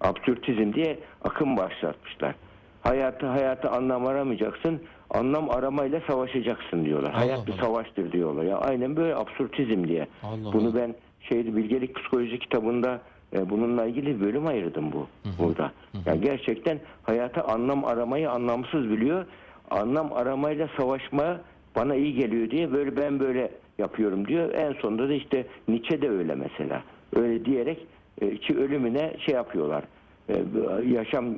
Absürtizm 0.00 0.72
diye 0.72 0.98
akım 1.24 1.56
başlatmışlar. 1.56 2.34
Hayatı 2.82 3.26
hayatı 3.26 3.70
anlam 3.70 4.06
aramayacaksın. 4.06 4.80
Anlam 5.10 5.50
aramayla 5.50 6.00
savaşacaksın 6.06 6.84
diyorlar. 6.84 7.10
Allah 7.10 7.18
Hayat 7.20 7.46
bir 7.46 7.52
Allah. 7.52 7.62
savaştır 7.62 8.12
diyorlar. 8.12 8.44
Ya 8.44 8.58
aynen 8.58 8.96
böyle 8.96 9.14
absürtizm 9.16 9.88
diye. 9.88 10.06
Allah 10.22 10.52
Bunu 10.52 10.68
Allah. 10.68 10.74
ben 10.74 10.94
şeydi 11.20 11.56
bilgelik 11.56 11.94
psikoloji 11.96 12.38
kitabında 12.38 13.00
e, 13.32 13.50
bununla 13.50 13.84
ilgili 13.86 14.20
bir 14.20 14.26
bölüm 14.26 14.46
ayırdım 14.46 14.92
bu 14.92 15.06
burada. 15.38 15.72
Yani 16.06 16.20
gerçekten 16.20 16.80
hayata 17.02 17.42
anlam 17.44 17.84
aramayı 17.84 18.30
anlamsız 18.30 18.90
biliyor. 18.90 19.24
Anlam 19.70 20.12
aramayla 20.12 20.68
savaşma 20.76 21.40
bana 21.76 21.94
iyi 21.94 22.14
geliyor 22.14 22.50
diye 22.50 22.72
böyle 22.72 22.96
ben 22.96 23.20
böyle 23.20 23.50
yapıyorum 23.78 24.28
diyor. 24.28 24.54
En 24.54 24.72
sonunda 24.72 25.08
da 25.08 25.12
işte 25.12 25.46
Nietzsche 25.68 26.02
de 26.02 26.10
öyle 26.10 26.34
mesela. 26.34 26.82
Öyle 27.16 27.44
diyerek 27.44 27.86
e, 28.20 28.36
ki 28.36 28.58
ölümüne 28.58 29.16
şey 29.18 29.34
yapıyorlar. 29.34 29.84
E, 30.28 30.42
yaşam 30.86 31.34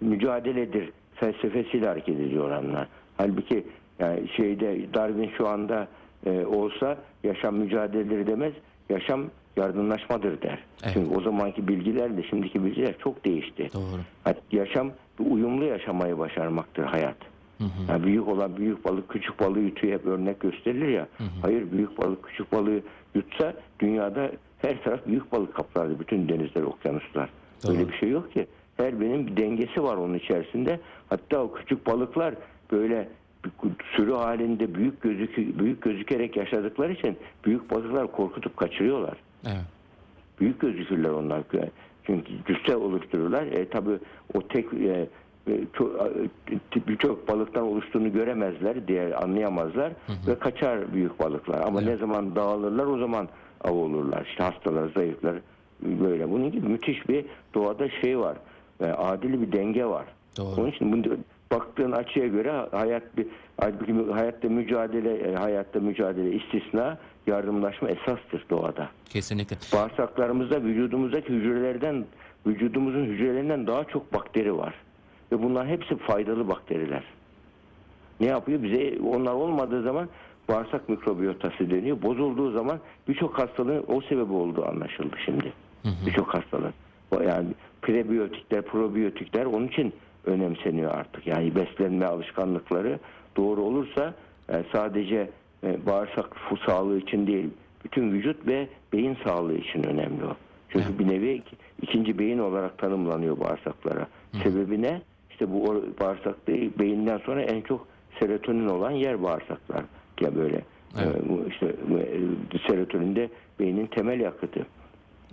mücadeledir 0.00 0.90
felsefesiyle 1.14 1.86
hareket 1.86 2.20
ediyorlar 2.20 2.62
onlar. 2.62 2.88
Halbuki 3.16 3.64
yani 3.98 4.28
şeyde 4.28 4.94
Darwin 4.94 5.30
şu 5.38 5.48
anda 5.48 5.88
e, 6.26 6.46
olsa 6.46 6.98
yaşam 7.24 7.56
mücadeledir 7.56 8.26
demez. 8.26 8.52
Yaşam 8.90 9.24
yardımlaşmadır 9.56 10.42
der. 10.42 10.58
Evet. 10.82 10.94
Çünkü 10.94 11.14
o 11.14 11.20
zamanki 11.20 11.68
bilgilerle 11.68 12.22
şimdiki 12.22 12.64
bilgiler 12.64 12.94
çok 12.98 13.24
değişti. 13.24 13.68
Doğru. 13.74 14.34
Yaşam 14.52 14.90
uyumlu 15.20 15.64
yaşamayı 15.64 16.18
başarmaktır 16.18 16.84
hayat. 16.84 17.16
Yani 17.88 18.04
büyük 18.04 18.28
olan 18.28 18.56
büyük 18.56 18.84
balık 18.84 19.08
küçük 19.08 19.40
balığı 19.40 19.60
yutuyor 19.60 19.92
hep 19.92 20.06
örnek 20.06 20.40
gösterilir 20.40 20.88
ya. 20.88 21.08
Hayır 21.42 21.72
büyük 21.72 21.98
balık 21.98 22.22
küçük 22.24 22.52
balığı 22.52 22.80
yutsa 23.14 23.54
dünyada 23.80 24.30
her 24.58 24.82
taraf 24.82 25.06
büyük 25.06 25.32
balık 25.32 25.54
kaplardı. 25.54 26.00
Bütün 26.00 26.28
denizler, 26.28 26.62
okyanuslar. 26.62 27.30
Doğru. 27.64 27.72
Öyle 27.72 27.88
bir 27.88 27.96
şey 27.96 28.10
yok 28.10 28.32
ki. 28.32 28.46
Her 28.76 29.00
birinin 29.00 29.26
bir 29.26 29.36
dengesi 29.36 29.82
var 29.82 29.96
onun 29.96 30.14
içerisinde. 30.14 30.80
Hatta 31.08 31.42
o 31.42 31.52
küçük 31.52 31.86
balıklar 31.86 32.34
böyle 32.72 33.08
sürü 33.96 34.12
halinde 34.12 34.74
büyük 34.74 35.00
gözük 35.02 35.58
büyük 35.58 35.82
gözükerek 35.82 36.36
yaşadıkları 36.36 36.92
için 36.92 37.16
büyük 37.44 37.70
balıklar 37.70 38.12
korkutup 38.12 38.56
kaçırıyorlar 38.56 39.16
Evet. 39.46 39.64
büyük 40.40 40.60
gözükürler 40.60 41.10
onlar. 41.10 41.42
Çünkü 42.04 42.32
cüsse 42.46 42.76
oluştururlar. 42.76 43.46
E, 43.46 43.68
tabii 43.68 43.98
o 44.34 44.48
tek 44.48 44.74
e, 44.74 45.08
birçok 46.86 47.28
balıktan 47.28 47.62
oluştuğunu 47.64 48.12
göremezler 48.12 48.88
diye 48.88 49.14
anlayamazlar 49.14 49.92
ve 50.26 50.38
kaçar 50.38 50.94
büyük 50.94 51.20
balıklar. 51.20 51.60
Ama 51.60 51.80
ne 51.80 51.96
zaman 51.96 52.36
dağılırlar 52.36 52.86
o 52.86 52.98
zaman 52.98 53.28
av 53.60 53.74
olurlar. 53.74 54.26
İşte 54.30 54.42
hastalar, 54.44 54.88
zayıflar 54.88 55.36
böyle. 55.82 56.30
Bunun 56.30 56.52
gibi 56.52 56.68
müthiş 56.68 57.08
bir 57.08 57.24
doğada 57.54 57.88
şey 57.88 58.18
var. 58.18 58.36
E, 58.80 58.84
adil 58.84 59.42
bir 59.42 59.52
denge 59.52 59.84
var. 59.84 60.04
Doğru. 60.36 60.60
Onun 60.60 60.70
için 60.70 60.92
bunu 60.92 61.16
baktığın 61.52 61.92
açıya 61.92 62.26
göre 62.26 62.52
hayat 62.70 63.02
bir 63.16 63.26
hayatta 64.12 64.48
mücadele 64.48 65.14
e, 65.14 65.34
hayatta 65.34 65.80
mücadele 65.80 66.32
istisna 66.32 66.98
yardımlaşma 67.26 67.88
esastır 67.88 68.44
doğada 68.50 68.88
Kesinlikle. 69.10 69.56
bağırsaklarımızda 69.78 70.62
vücudumuzdaki 70.62 71.28
hücrelerden 71.28 72.04
vücudumuzun 72.46 73.04
hücrelerinden 73.04 73.66
daha 73.66 73.84
çok 73.84 74.12
bakteri 74.12 74.56
var. 74.56 74.74
Ve 75.32 75.42
bunların 75.42 75.68
hepsi 75.68 75.96
faydalı 75.96 76.48
bakteriler. 76.48 77.04
Ne 78.20 78.26
yapıyor? 78.26 78.62
Bize 78.62 78.98
onlar 79.02 79.32
olmadığı 79.32 79.82
zaman 79.82 80.08
bağırsak 80.48 80.88
mikrobiyotası 80.88 81.70
deniyor. 81.70 82.02
Bozulduğu 82.02 82.50
zaman 82.52 82.78
birçok 83.08 83.38
hastalığın 83.38 83.84
o 83.88 84.00
sebebi 84.00 84.32
olduğu 84.32 84.66
anlaşıldı 84.68 85.16
şimdi. 85.24 85.52
Birçok 86.06 86.34
hastalığın. 86.34 86.72
Yani 87.26 87.46
prebiyotikler, 87.82 88.62
probiyotikler 88.62 89.44
onun 89.44 89.68
için 89.68 89.92
önemseniyor 90.24 90.90
artık. 90.94 91.26
Yani 91.26 91.54
beslenme 91.54 92.06
alışkanlıkları 92.06 92.98
doğru 93.36 93.60
olursa 93.62 94.14
e, 94.52 94.64
sadece 94.72 95.30
e, 95.64 95.86
bağırsak 95.86 96.36
sağlığı 96.66 96.98
için 96.98 97.26
değil, 97.26 97.50
bütün 97.84 98.12
vücut 98.12 98.46
ve 98.46 98.68
beyin 98.92 99.16
sağlığı 99.24 99.54
için 99.54 99.82
önemli 99.82 100.24
o. 100.24 100.36
Çünkü 100.68 100.98
bir 100.98 101.08
nevi 101.08 101.26
ik- 101.26 101.56
ikinci 101.82 102.18
beyin 102.18 102.38
olarak 102.38 102.78
tanımlanıyor 102.78 103.40
bağırsaklara. 103.40 104.06
Sebebi 104.42 104.82
ne? 104.82 105.00
İşte 105.38 105.52
bu 105.52 105.84
bağırsak 106.00 106.46
değil, 106.46 106.70
beyinden 106.78 107.18
sonra 107.18 107.42
en 107.42 107.60
çok 107.60 107.86
serotonin 108.20 108.68
olan 108.68 108.90
yer 108.90 109.22
bağırsaklar. 109.22 109.84
Ya 110.20 110.36
böyle 110.36 110.60
Evet. 111.02 111.16
e, 111.16 111.28
bu 111.28 111.44
işte 111.48 111.66
e, 111.66 112.58
serotonin 112.68 113.16
de 113.16 113.28
beynin 113.60 113.86
temel 113.86 114.20
yakıtı. 114.20 114.66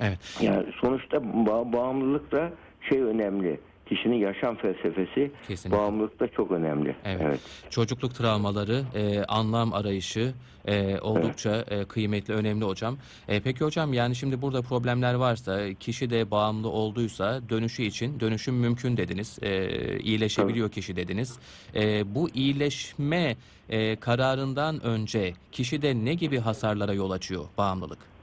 Evet. 0.01 0.39
Yani 0.41 0.65
sonuçta 0.81 1.17
ba- 1.17 1.73
bağımlılık 1.73 2.31
da 2.31 2.51
şey 2.89 3.01
önemli. 3.01 3.59
Kişinin 3.85 4.15
yaşam 4.15 4.55
felsefesi 4.55 5.31
Kesinlikle. 5.47 5.79
bağımlılık 5.79 6.19
da 6.19 6.27
çok 6.27 6.51
önemli. 6.51 6.95
Evet. 7.05 7.21
evet. 7.25 7.39
Çocukluk 7.69 8.15
travmaları, 8.15 8.83
e, 8.95 9.23
anlam 9.23 9.73
arayışı 9.73 10.33
e, 10.67 10.99
oldukça 10.99 11.65
e, 11.69 11.85
kıymetli, 11.85 12.33
önemli 12.33 12.65
hocam. 12.65 12.97
E, 13.27 13.39
peki 13.39 13.65
hocam 13.65 13.93
yani 13.93 14.15
şimdi 14.15 14.41
burada 14.41 14.61
problemler 14.61 15.13
varsa, 15.13 15.73
kişi 15.73 16.09
de 16.09 16.31
bağımlı 16.31 16.69
olduysa 16.69 17.41
dönüşü 17.49 17.83
için 17.83 18.19
dönüşüm 18.19 18.55
mümkün 18.55 18.97
dediniz. 18.97 19.39
E, 19.41 19.99
iyileşebiliyor 19.99 20.71
kişi 20.71 20.95
dediniz. 20.95 21.39
E, 21.75 22.15
bu 22.15 22.29
iyileşme 22.29 23.35
e, 23.69 23.95
kararından 23.95 24.83
önce 24.83 25.33
kişide 25.51 26.05
ne 26.05 26.13
gibi 26.13 26.39
hasarlara 26.39 26.93
yol 26.93 27.11
açıyor 27.11 27.45
bağımlılık? 27.57 28.14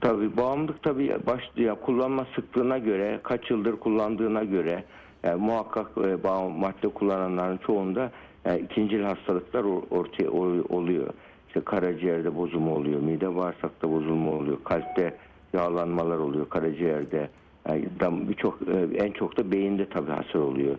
Tabii 0.00 0.36
bağımlılık 0.36 0.82
tabii 0.82 1.16
başlıyor 1.26 1.76
kullanma 1.82 2.26
sıklığına 2.34 2.78
göre, 2.78 3.20
kaç 3.22 3.50
yıldır 3.50 3.76
kullandığına 3.76 4.44
göre 4.44 4.84
yani 5.24 5.40
muhakkak 5.40 5.86
e, 5.98 6.22
bağım 6.24 6.52
madde 6.58 6.88
kullananların 6.88 7.56
çoğunda 7.66 8.10
yani 8.44 8.60
ikincil 8.60 9.02
hastalıklar 9.02 9.64
or- 9.64 9.88
ortaya 9.90 10.30
oluyor. 10.68 11.06
İşte 11.48 11.60
karaciğerde 11.60 12.36
bozulma 12.36 12.70
oluyor, 12.74 13.00
mide 13.00 13.36
bağırsakta 13.36 13.90
bozulma 13.92 14.30
oluyor, 14.30 14.56
kalpte 14.64 15.14
yağlanmalar 15.52 16.18
oluyor, 16.18 16.48
karaciğerde. 16.48 17.28
Yani 17.68 17.84
dam- 18.00 18.28
birçok 18.28 18.58
e, 18.68 18.96
en 19.04 19.12
çok 19.12 19.36
da 19.36 19.52
beyinde 19.52 19.88
tabii 19.88 20.10
hasar 20.10 20.40
oluyor. 20.40 20.76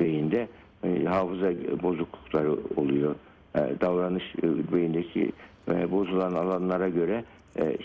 Beyinde 0.00 0.48
e, 0.84 1.04
hafıza 1.04 1.52
bozuklukları 1.82 2.56
oluyor. 2.76 3.14
E, 3.54 3.60
davranış 3.80 4.24
e, 4.42 4.72
beyindeki 4.72 5.32
e, 5.70 5.90
bozulan 5.90 6.32
alanlara 6.32 6.88
göre 6.88 7.14
e, 7.14 7.24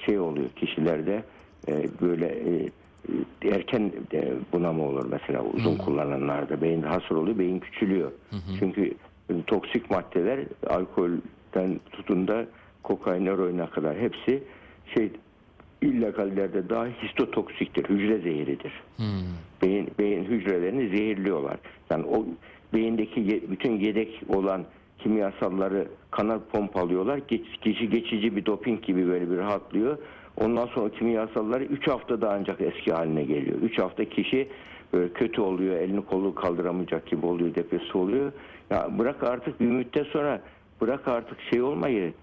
şey 0.05 0.19
oluyor 0.19 0.49
kişilerde 0.49 1.23
e, 1.67 1.85
böyle 2.01 2.25
e, 2.25 2.69
e, 3.43 3.49
erken 3.49 3.91
e, 4.13 4.33
bunama 4.53 4.83
olur 4.83 5.05
mesela 5.11 5.43
uzun 5.43 5.77
kullananlarda. 5.77 6.61
Beyinde 6.61 6.87
hasar 6.87 7.15
oluyor 7.15 7.39
beyin 7.39 7.59
küçülüyor. 7.59 8.11
Çünkü 8.59 8.93
e, 9.29 9.33
toksik 9.47 9.91
maddeler 9.91 10.39
alkolden 10.67 11.79
tutun 11.91 12.27
da 12.27 12.45
kokain 12.83 13.25
eroine 13.25 13.65
kadar 13.65 13.97
hepsi 13.97 14.43
şey 14.95 15.11
illegallerde 15.81 16.69
dahi 16.69 16.91
histotoksiktir 17.03 17.89
hücre 17.89 18.17
zehiridir. 18.17 18.71
Hmm. 18.97 19.05
beyin, 19.61 19.91
beyin 19.99 20.23
hücrelerini 20.23 20.89
zehirliyorlar. 20.89 21.57
Yani 21.89 22.05
o 22.05 22.25
beyindeki 22.73 23.43
bütün 23.51 23.79
yedek 23.79 24.21
olan 24.29 24.65
kimyasalları 24.99 25.87
kana 26.11 26.39
pompalıyorlar. 26.51 27.19
Kişi 27.61 27.89
geçici 27.89 28.35
bir 28.35 28.45
doping 28.45 28.83
gibi 28.83 29.07
böyle 29.07 29.31
bir 29.31 29.37
rahatlıyor. 29.37 29.97
Ondan 30.37 30.65
sonra 30.65 30.89
kimyasalları 30.89 31.63
3 31.63 31.87
haftada 31.87 32.33
ancak 32.33 32.61
eski 32.61 32.93
haline 32.93 33.23
geliyor. 33.23 33.57
3 33.61 33.79
hafta 33.79 34.05
kişi 34.05 34.47
böyle 34.93 35.13
kötü 35.13 35.41
oluyor, 35.41 35.75
elini 35.75 36.05
kolu 36.05 36.35
kaldıramayacak 36.35 37.07
gibi 37.07 37.25
oluyor, 37.25 37.55
depresif 37.55 37.95
oluyor. 37.95 38.31
Ya 38.69 38.89
bırak 38.99 39.23
artık 39.23 39.59
bir 39.59 39.65
müddet 39.65 40.07
sonra 40.07 40.41
bırak 40.81 41.07
artık 41.07 41.37
şey 41.41 41.61
olmayı, 41.61 42.13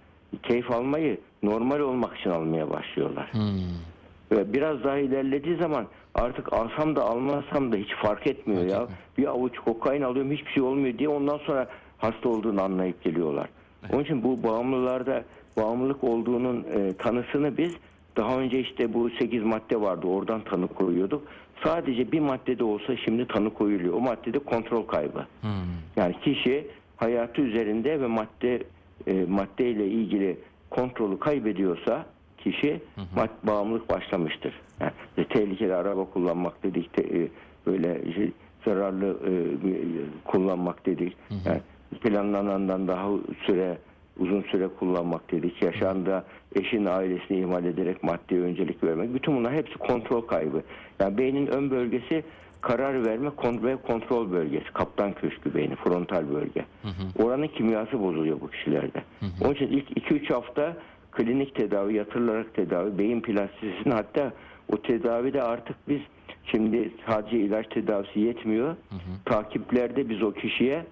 keyif 0.43 0.71
almayı 0.71 1.19
normal 1.43 1.81
olmak 1.81 2.17
için 2.19 2.31
almaya 2.31 2.71
başlıyorlar. 2.71 3.33
Hmm. 3.33 4.39
Ve 4.39 4.53
biraz 4.53 4.85
daha 4.85 4.99
ilerlediği 4.99 5.57
zaman 5.57 5.87
artık 6.15 6.53
alsam 6.53 6.97
da 6.97 7.03
almasam 7.03 7.73
da 7.73 7.77
hiç 7.77 7.95
fark 7.95 8.27
etmiyor 8.27 8.61
Fark 8.61 8.73
ya. 8.73 8.77
etmiyor. 8.83 8.99
Bir 9.19 9.27
avuç 9.27 9.59
kokain 9.59 10.03
alıyorum 10.03 10.33
hiçbir 10.33 10.51
şey 10.51 10.63
olmuyor 10.63 10.99
diye 10.99 11.09
ondan 11.09 11.39
sonra 11.39 11.69
hasta 12.03 12.29
olduğunu 12.29 12.63
anlayıp 12.63 13.05
geliyorlar. 13.05 13.49
Onun 13.93 14.03
için 14.03 14.23
bu 14.23 14.43
bağımlılarda 14.43 15.25
bağımlılık 15.57 16.05
olduğunun 16.05 16.65
e, 16.75 16.93
tanısını 16.93 17.57
biz 17.57 17.73
daha 18.17 18.39
önce 18.39 18.61
işte 18.61 18.95
bu 18.95 19.11
8 19.11 19.43
madde 19.43 19.81
vardı 19.81 20.07
oradan 20.07 20.41
tanı 20.45 20.69
koyuyorduk. 20.69 21.23
Sadece 21.65 22.13
bir 22.13 22.21
maddede 22.21 22.65
olsa 22.65 22.97
şimdi 22.97 23.27
tanı 23.29 23.51
koyuluyor. 23.55 23.95
O 23.95 24.01
maddede 24.01 24.39
kontrol 24.39 24.83
kaybı. 24.87 25.27
Hmm. 25.41 25.51
Yani 25.97 26.15
kişi 26.21 26.67
hayatı 26.97 27.43
üzerinde 27.43 28.01
ve 28.01 28.07
madde 28.07 28.63
e, 29.07 29.25
maddeyle 29.29 29.87
ilgili 29.87 30.37
kontrolü 30.71 31.19
kaybediyorsa 31.19 32.07
kişi 32.39 32.81
mad 33.17 33.29
bağımlılık 33.43 33.91
başlamıştır. 33.91 34.61
Yani 34.81 34.93
tehlikeli 35.29 35.75
araba 35.75 36.05
kullanmak 36.05 36.63
dedik, 36.63 36.93
te- 36.93 37.19
e, 37.19 37.29
böyle 37.67 38.13
şey, 38.13 38.31
zararlı 38.65 39.07
e, 39.07 39.33
e, 39.71 39.75
kullanmak 40.25 40.87
dedik. 40.87 41.17
Yani 41.45 41.61
planlanandan 42.01 42.89
daha 42.89 43.09
süre 43.47 43.79
uzun 44.19 44.43
süre 44.43 44.69
kullanmak 44.79 45.33
dedik. 45.33 45.63
Yaşamda 45.63 46.25
eşin 46.55 46.85
ailesini 46.85 47.41
ihmal 47.41 47.65
ederek 47.65 48.03
maddeye 48.03 48.41
öncelik 48.41 48.85
vermek. 48.85 49.15
Bütün 49.15 49.37
bunlar 49.37 49.53
hepsi 49.55 49.75
kontrol 49.75 50.21
kaybı. 50.21 50.63
Yani 51.01 51.19
beynin 51.19 51.47
ön 51.47 51.71
bölgesi 51.71 52.25
karar 52.61 53.05
verme 53.05 53.31
ve 53.63 53.77
kontrol 53.77 54.31
bölgesi. 54.33 54.73
Kaptan 54.73 55.13
köşkü 55.13 55.55
beyni, 55.55 55.77
frontal 55.77 56.35
bölge. 56.35 56.65
Oranın 57.19 57.49
kimyası 57.49 58.01
bozuluyor 58.01 58.41
bu 58.41 58.51
kişilerde. 58.51 59.03
Onun 59.45 59.55
için 59.55 59.67
ilk 59.67 59.91
2-3 59.91 60.33
hafta 60.33 60.77
klinik 61.11 61.55
tedavi, 61.55 61.95
yatırılarak 61.95 62.55
tedavi, 62.55 62.99
beyin 62.99 63.21
plastisinin 63.21 63.91
hatta 63.95 64.33
o 64.73 64.83
tedavide 64.83 65.43
artık 65.43 65.77
biz 65.89 66.01
şimdi 66.45 66.93
sadece 67.07 67.37
ilaç 67.39 67.67
tedavisi 67.69 68.21
yetmiyor. 68.21 68.77
Takiplerde 69.25 70.09
biz 70.09 70.23
o 70.23 70.33
kişiye 70.33 70.85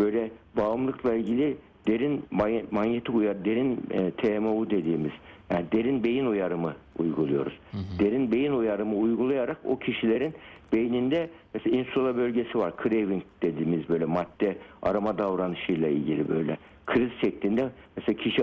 böyle 0.00 0.30
bağımlılıkla 0.56 1.14
ilgili 1.14 1.56
derin 1.86 2.22
many- 2.32 2.64
manyetik 2.70 3.14
uyar, 3.14 3.44
derin 3.44 3.80
e, 3.90 4.10
TMO 4.10 4.70
dediğimiz 4.70 5.12
yani 5.50 5.64
derin 5.72 6.04
beyin 6.04 6.26
uyarımı 6.26 6.74
uyguluyoruz. 6.98 7.52
Derin 7.98 8.32
beyin 8.32 8.52
uyarımı 8.52 8.96
uygulayarak 8.96 9.56
o 9.64 9.78
kişilerin 9.78 10.34
beyninde 10.72 11.30
mesela 11.54 11.76
insula 11.76 12.16
bölgesi 12.16 12.58
var. 12.58 12.72
Craving 12.82 13.22
dediğimiz 13.42 13.88
böyle 13.88 14.04
madde 14.04 14.56
arama 14.82 15.18
davranışıyla 15.18 15.88
ilgili 15.88 16.28
böyle 16.28 16.56
kriz 16.86 17.10
şeklinde 17.20 17.68
mesela 17.96 18.16
kişi 18.18 18.42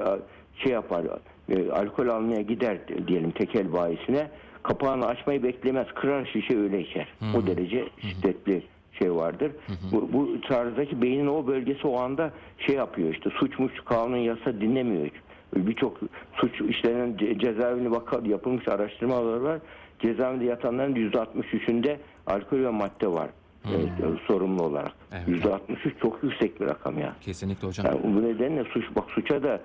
şey 0.63 0.71
yapar 0.71 1.05
e, 1.49 1.71
alkol 1.71 2.07
almaya 2.07 2.41
gider 2.41 2.77
diyelim 3.07 3.31
tekel 3.31 3.73
bayisine 3.73 4.27
kapağını 4.63 5.05
açmayı 5.05 5.43
beklemez 5.43 5.87
kırar 5.95 6.25
şişe 6.25 6.57
öyle 6.59 6.81
içer. 6.81 7.07
O 7.37 7.47
derece 7.47 7.85
şiddetli 8.01 8.61
şey 8.99 9.15
vardır. 9.15 9.51
Bu, 9.91 10.09
bu 10.13 10.41
tarzdaki 10.41 11.01
beynin 11.01 11.27
o 11.27 11.47
bölgesi 11.47 11.87
o 11.87 11.99
anda 11.99 12.31
şey 12.57 12.75
yapıyor 12.75 13.13
işte 13.13 13.29
suçmuş 13.29 13.73
kanun 13.85 14.17
yasa 14.17 14.61
dinlemiyor. 14.61 15.09
Birçok 15.55 15.97
suç 16.33 16.61
işlenen 16.69 17.09
ce- 17.13 17.39
cezaevine 17.39 17.91
vaka 17.91 18.19
yapılmış 18.25 18.67
araştırmalar 18.67 19.37
var. 19.37 19.59
Cezaevinde 19.99 20.45
yatanların 20.45 20.95
%63'ünde 20.95 21.97
alkol 22.27 22.57
ve 22.57 22.69
madde 22.69 23.07
var. 23.07 23.29
Evet, 23.75 23.89
sorumlu 24.27 24.63
olarak. 24.63 24.91
Evet. 25.13 25.43
%63 25.43 25.99
çok 26.01 26.23
yüksek 26.23 26.61
bir 26.61 26.65
rakam 26.65 26.99
ya. 26.99 27.15
Kesinlikle 27.21 27.67
hocam. 27.67 27.85
Yani 27.85 27.99
bu 28.15 28.23
nedenle 28.23 28.63
suç 28.63 28.85
bak 28.95 29.03
suça 29.09 29.43
da 29.43 29.61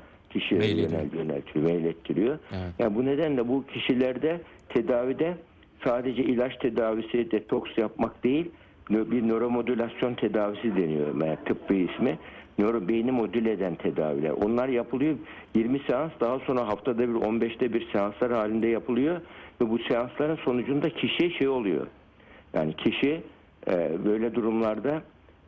Meylediyor. 0.51 0.91
yönel, 0.91 1.13
yöneltiyor, 1.15 1.65
meylettiriyor. 1.65 2.39
Evet. 2.53 2.73
Yani 2.79 2.95
bu 2.95 3.05
nedenle 3.05 3.49
bu 3.49 3.65
kişilerde 3.67 4.41
tedavide 4.69 5.37
sadece 5.85 6.23
ilaç 6.23 6.57
tedavisi, 6.59 7.31
detoks 7.31 7.79
yapmak 7.79 8.25
değil, 8.25 8.51
bir 8.91 9.29
nöromodülasyon 9.29 10.15
tedavisi 10.15 10.77
deniyor. 10.77 11.07
Yani 11.07 11.37
tıbbi 11.45 11.77
ismi. 11.77 12.19
Nöro, 12.59 12.89
beyni 12.89 13.13
modüle 13.13 13.53
eden 13.53 13.75
tedaviler. 13.75 14.31
Onlar 14.31 14.69
yapılıyor. 14.69 15.17
20 15.55 15.79
seans 15.79 16.11
daha 16.21 16.39
sonra 16.39 16.69
haftada 16.69 16.99
bir 16.99 17.15
15'te 17.15 17.73
bir 17.73 17.89
seanslar 17.93 18.33
halinde 18.33 18.67
yapılıyor. 18.67 19.21
Ve 19.61 19.71
bu 19.71 19.79
seansların 19.79 20.37
sonucunda 20.37 20.91
kişiye 20.91 21.31
şey 21.31 21.49
oluyor. 21.49 21.87
Yani 22.55 22.77
kişi 22.77 23.23
e, 23.69 24.05
böyle 24.05 24.35
durumlarda 24.35 25.03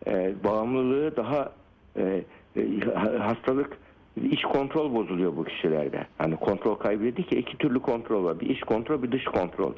e, 0.07 0.35
bağımlılığı 0.45 1.17
daha 1.17 1.53
e, 1.97 2.25
e, 2.57 2.81
ha- 2.95 3.27
hastalık 3.29 3.79
iç 4.23 4.43
kontrol 4.43 4.95
bozuluyor 4.95 5.37
bu 5.37 5.45
kişilerde. 5.45 6.07
Hani 6.19 6.37
kontrol 6.37 6.75
kaybettik 6.75 7.33
ya 7.33 7.39
iki 7.39 7.59
türlü 7.59 7.81
kontrol 7.81 8.25
var. 8.25 8.41
Bir 8.41 8.49
iç 8.49 8.61
kontrol 8.61 9.03
bir 9.03 9.13
dış 9.13 9.25
kontrol. 9.25 9.73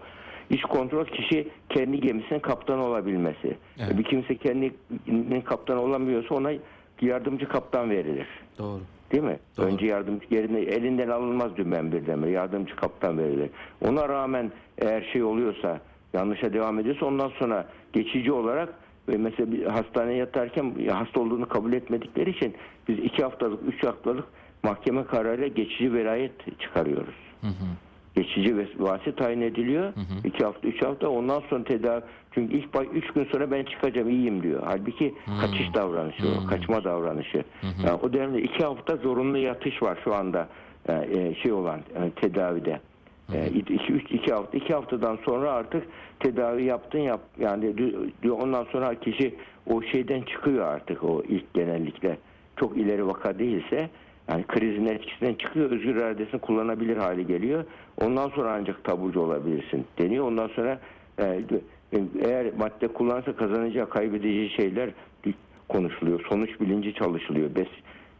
İç 0.50 0.62
kontrol 0.62 1.04
kişi 1.04 1.48
kendi 1.68 2.00
gemisinin 2.00 2.40
kaptanı 2.40 2.84
olabilmesi. 2.84 3.56
Evet. 3.78 3.98
Bir 3.98 4.04
kimse 4.04 4.36
kendinin 4.36 5.40
kaptanı 5.44 5.82
olamıyorsa 5.82 6.34
ona 6.34 6.52
yardımcı 7.00 7.48
kaptan 7.48 7.90
verilir. 7.90 8.26
Doğru. 8.58 8.80
Değil 9.12 9.22
mi? 9.22 9.38
Doğru. 9.56 9.66
Önce 9.66 9.86
yardımcı 9.86 10.26
yerine 10.30 10.60
elinden 10.60 11.08
alınmaz 11.08 11.56
dümen 11.56 11.92
birdenbire. 11.92 12.30
Yardımcı 12.30 12.76
kaptan 12.76 13.18
verilir. 13.18 13.50
Ona 13.88 14.08
rağmen 14.08 14.52
eğer 14.78 15.10
şey 15.12 15.22
oluyorsa 15.22 15.80
yanlışa 16.12 16.52
devam 16.52 16.78
ediyorsa 16.78 17.06
ondan 17.06 17.28
sonra 17.28 17.66
geçici 17.92 18.32
olarak 18.32 18.74
ve 19.08 19.16
mesela 19.16 19.52
bir 19.52 19.64
hastaneye 19.64 20.16
yatarken 20.18 20.74
hasta 20.90 21.20
olduğunu 21.20 21.48
kabul 21.48 21.72
etmedikleri 21.72 22.30
için 22.30 22.54
biz 22.88 22.98
iki 22.98 23.22
haftalık, 23.22 23.60
üç 23.74 23.84
haftalık 23.84 24.24
mahkeme 24.62 25.04
kararıyla 25.04 25.46
geçici 25.46 25.92
velayet 25.92 26.32
çıkarıyoruz. 26.60 27.14
Hı 27.40 27.46
hı. 27.46 27.66
Geçici 28.14 28.56
ve 28.56 28.66
vasi 28.78 29.16
tayin 29.16 29.40
ediliyor. 29.40 29.92
iki 30.24 30.44
hafta, 30.44 30.68
üç 30.68 30.82
hafta. 30.82 31.08
Ondan 31.08 31.42
sonra 31.50 31.64
tedavi. 31.64 32.02
Çünkü 32.32 32.56
ilk 32.56 32.74
bay- 32.74 32.88
üç 32.94 33.10
gün 33.10 33.24
sonra 33.24 33.50
ben 33.50 33.64
çıkacağım, 33.64 34.10
iyiyim 34.10 34.42
diyor. 34.42 34.62
Halbuki 34.64 35.14
kaçış 35.40 35.74
davranışı 35.74 36.22
o, 36.28 36.46
kaçma 36.46 36.84
davranışı. 36.84 37.44
Yani 37.84 37.98
o 38.02 38.12
dönemde 38.12 38.42
iki 38.42 38.64
hafta 38.64 38.96
zorunlu 38.96 39.38
yatış 39.38 39.82
var 39.82 39.98
şu 40.04 40.14
anda 40.14 40.48
e, 40.88 40.92
e, 40.92 41.34
şey 41.34 41.52
olan 41.52 41.80
e, 41.80 42.10
tedavide. 42.10 42.80
E, 43.32 43.46
iki, 43.46 43.92
üç, 43.92 44.10
iki 44.10 44.32
hafta, 44.32 44.56
iki 44.56 44.74
haftadan 44.74 45.18
sonra 45.24 45.52
artık 45.52 45.84
tedavi 46.20 46.64
yaptın 46.64 46.98
yap 46.98 47.20
yani 47.38 47.74
ondan 48.30 48.64
sonra 48.64 48.94
kişi 48.94 49.34
o 49.66 49.82
şeyden 49.82 50.22
çıkıyor 50.22 50.64
artık 50.64 51.04
o 51.04 51.22
ilk 51.28 51.54
genellikle 51.54 52.18
çok 52.56 52.76
ileri 52.76 53.06
vaka 53.06 53.38
değilse 53.38 53.90
yani 54.28 54.44
krizin 54.48 54.86
etkisinden 54.86 55.34
çıkıyor, 55.34 55.70
özgür 55.70 55.96
iradesini 55.96 56.40
kullanabilir 56.40 56.96
hale 56.96 57.22
geliyor. 57.22 57.64
Ondan 58.00 58.28
sonra 58.28 58.52
ancak 58.52 58.84
taburcu 58.84 59.20
olabilirsin 59.20 59.84
deniyor. 59.98 60.24
Ondan 60.24 60.48
sonra 60.48 60.78
e, 61.18 61.40
eğer 62.20 62.46
madde 62.58 62.88
kullansa 62.88 63.36
kazanacağı, 63.36 63.88
kaybedeceği 63.88 64.50
şeyler 64.50 64.90
konuşuluyor. 65.68 66.26
Sonuç 66.28 66.60
bilinci 66.60 66.94
çalışılıyor. 66.94 67.54
Bes, 67.54 67.68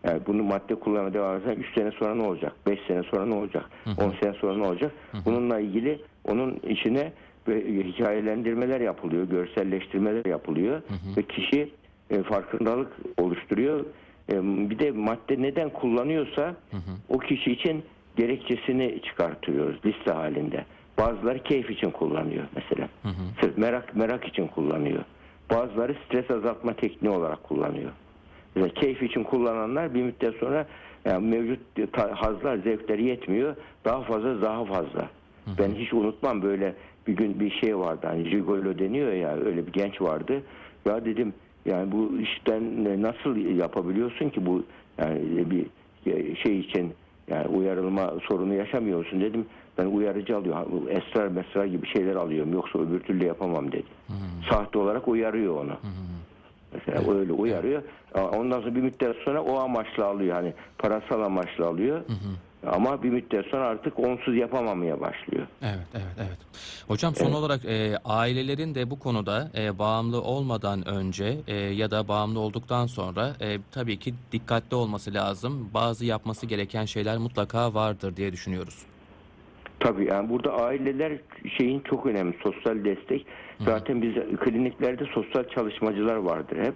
yani 0.06 0.20
bunu 0.26 0.42
madde 0.42 0.74
kullanmaya 0.74 1.14
devam 1.14 1.36
edersen 1.36 1.60
3 1.60 1.74
sene 1.74 1.90
sonra 1.90 2.14
ne 2.14 2.22
olacak? 2.22 2.52
5 2.66 2.78
sene 2.88 3.02
sonra 3.02 3.26
ne 3.26 3.34
olacak? 3.34 3.64
10 3.98 4.10
sene 4.22 4.32
sonra 4.32 4.56
ne 4.56 4.66
olacak? 4.66 4.92
Bununla 5.24 5.60
ilgili 5.60 6.00
onun 6.24 6.60
içine 6.68 7.12
hikayelendirmeler 7.48 8.80
yapılıyor, 8.80 9.24
görselleştirmeler 9.28 10.24
yapılıyor 10.26 10.82
ve 11.16 11.22
kişi 11.22 11.70
e, 12.10 12.22
farkındalık 12.22 12.92
oluşturuyor. 13.18 13.80
E, 14.32 14.34
bir 14.70 14.78
de 14.78 14.90
madde 14.90 15.42
neden 15.42 15.70
kullanıyorsa 15.70 16.54
o 17.08 17.18
kişi 17.18 17.52
için 17.52 17.84
gerekçesini 18.16 19.00
çıkartıyoruz 19.02 19.76
liste 19.84 20.12
halinde. 20.12 20.64
Bazıları 20.98 21.42
keyif 21.42 21.70
için 21.70 21.90
kullanıyor 21.90 22.44
mesela. 22.54 22.88
Sırf 23.40 23.58
merak 23.58 23.96
merak 23.96 24.24
için 24.24 24.46
kullanıyor. 24.46 25.04
Bazıları 25.50 25.96
stres 26.06 26.30
azaltma 26.30 26.72
tekniği 26.72 27.14
olarak 27.14 27.42
kullanıyor. 27.42 27.90
Mesela 28.56 28.74
keyif 28.74 29.02
için 29.02 29.22
kullananlar 29.24 29.94
bir 29.94 30.02
müddet 30.02 30.34
sonra 30.34 30.66
yani 31.04 31.26
mevcut 31.26 31.98
hazlar, 31.98 32.56
zevkleri 32.56 33.04
yetmiyor. 33.04 33.56
Daha 33.84 34.00
fazla, 34.00 34.42
daha 34.42 34.64
fazla. 34.64 35.08
Ben 35.58 35.70
hiç 35.70 35.92
unutmam 35.92 36.42
böyle 36.42 36.74
bir 37.06 37.16
gün 37.16 37.40
bir 37.40 37.50
şey 37.50 37.78
vardı. 37.78 38.06
Hani 38.06 38.30
Jigolo 38.30 38.78
deniyor 38.78 39.12
ya 39.12 39.36
öyle 39.36 39.66
bir 39.66 39.72
genç 39.72 40.00
vardı. 40.02 40.42
Ya 40.86 41.04
dedim 41.04 41.34
yani 41.64 41.92
bu 41.92 42.18
işten 42.18 42.84
nasıl 43.02 43.36
yapabiliyorsun 43.36 44.28
ki 44.28 44.46
bu 44.46 44.62
yani 44.98 45.20
bir 45.50 45.66
şey 46.36 46.60
için 46.60 46.92
yani 47.28 47.46
uyarılma 47.48 48.12
sorunu 48.28 48.54
yaşamıyorsun 48.54 49.20
dedim. 49.20 49.46
Ben 49.78 49.86
uyarıcı 49.86 50.36
alıyorum. 50.36 50.88
Esrar 50.90 51.28
mesrar 51.28 51.64
gibi 51.64 51.86
şeyler 51.86 52.16
alıyorum. 52.16 52.52
Yoksa 52.52 52.78
öbür 52.78 53.00
türlü 53.00 53.24
yapamam 53.24 53.72
dedi. 53.72 53.86
Sahte 54.50 54.78
olarak 54.78 55.08
uyarıyor 55.08 55.54
onu. 55.64 55.72
Mesela 56.72 57.18
öyle 57.18 57.32
uyarıyor. 57.32 57.82
Ondan 58.14 58.60
sonra 58.60 58.74
bir 58.74 58.80
müddet 58.80 59.16
sonra 59.24 59.42
o 59.42 59.58
amaçla 59.58 60.04
alıyor. 60.06 60.34
Hani 60.34 60.54
parasal 60.78 61.22
amaçla 61.22 61.66
alıyor. 61.66 62.00
Ama 62.66 63.02
bir 63.02 63.10
müddet 63.10 63.46
sonra 63.46 63.64
artık 63.64 63.98
onsuz 63.98 64.36
yapamamaya 64.36 65.00
başlıyor. 65.00 65.46
Evet, 65.62 65.86
evet, 65.94 66.14
evet. 66.18 66.38
Hocam 66.88 67.14
son 67.14 67.32
olarak 67.32 67.64
e, 67.64 67.96
ailelerin 68.04 68.74
de 68.74 68.90
bu 68.90 68.98
konuda 68.98 69.50
e, 69.58 69.78
bağımlı 69.78 70.22
olmadan 70.22 70.88
önce 70.88 71.36
e, 71.46 71.54
ya 71.54 71.90
da 71.90 72.08
bağımlı 72.08 72.40
olduktan 72.40 72.86
sonra 72.86 73.32
e, 73.40 73.58
tabii 73.72 73.98
ki 73.98 74.14
dikkatli 74.32 74.76
olması 74.76 75.14
lazım. 75.14 75.70
Bazı 75.74 76.04
yapması 76.04 76.46
gereken 76.46 76.84
şeyler 76.84 77.18
mutlaka 77.18 77.74
vardır 77.74 78.16
diye 78.16 78.32
düşünüyoruz. 78.32 78.82
Tabii 79.80 80.08
yani 80.10 80.28
burada 80.30 80.52
aileler 80.52 81.12
şeyin 81.58 81.80
çok 81.80 82.06
önemli 82.06 82.36
sosyal 82.42 82.84
destek. 82.84 83.26
Zaten 83.64 84.02
biz 84.02 84.14
kliniklerde 84.40 85.04
sosyal 85.04 85.44
çalışmacılar 85.44 86.16
vardır 86.16 86.56
hep. 86.64 86.74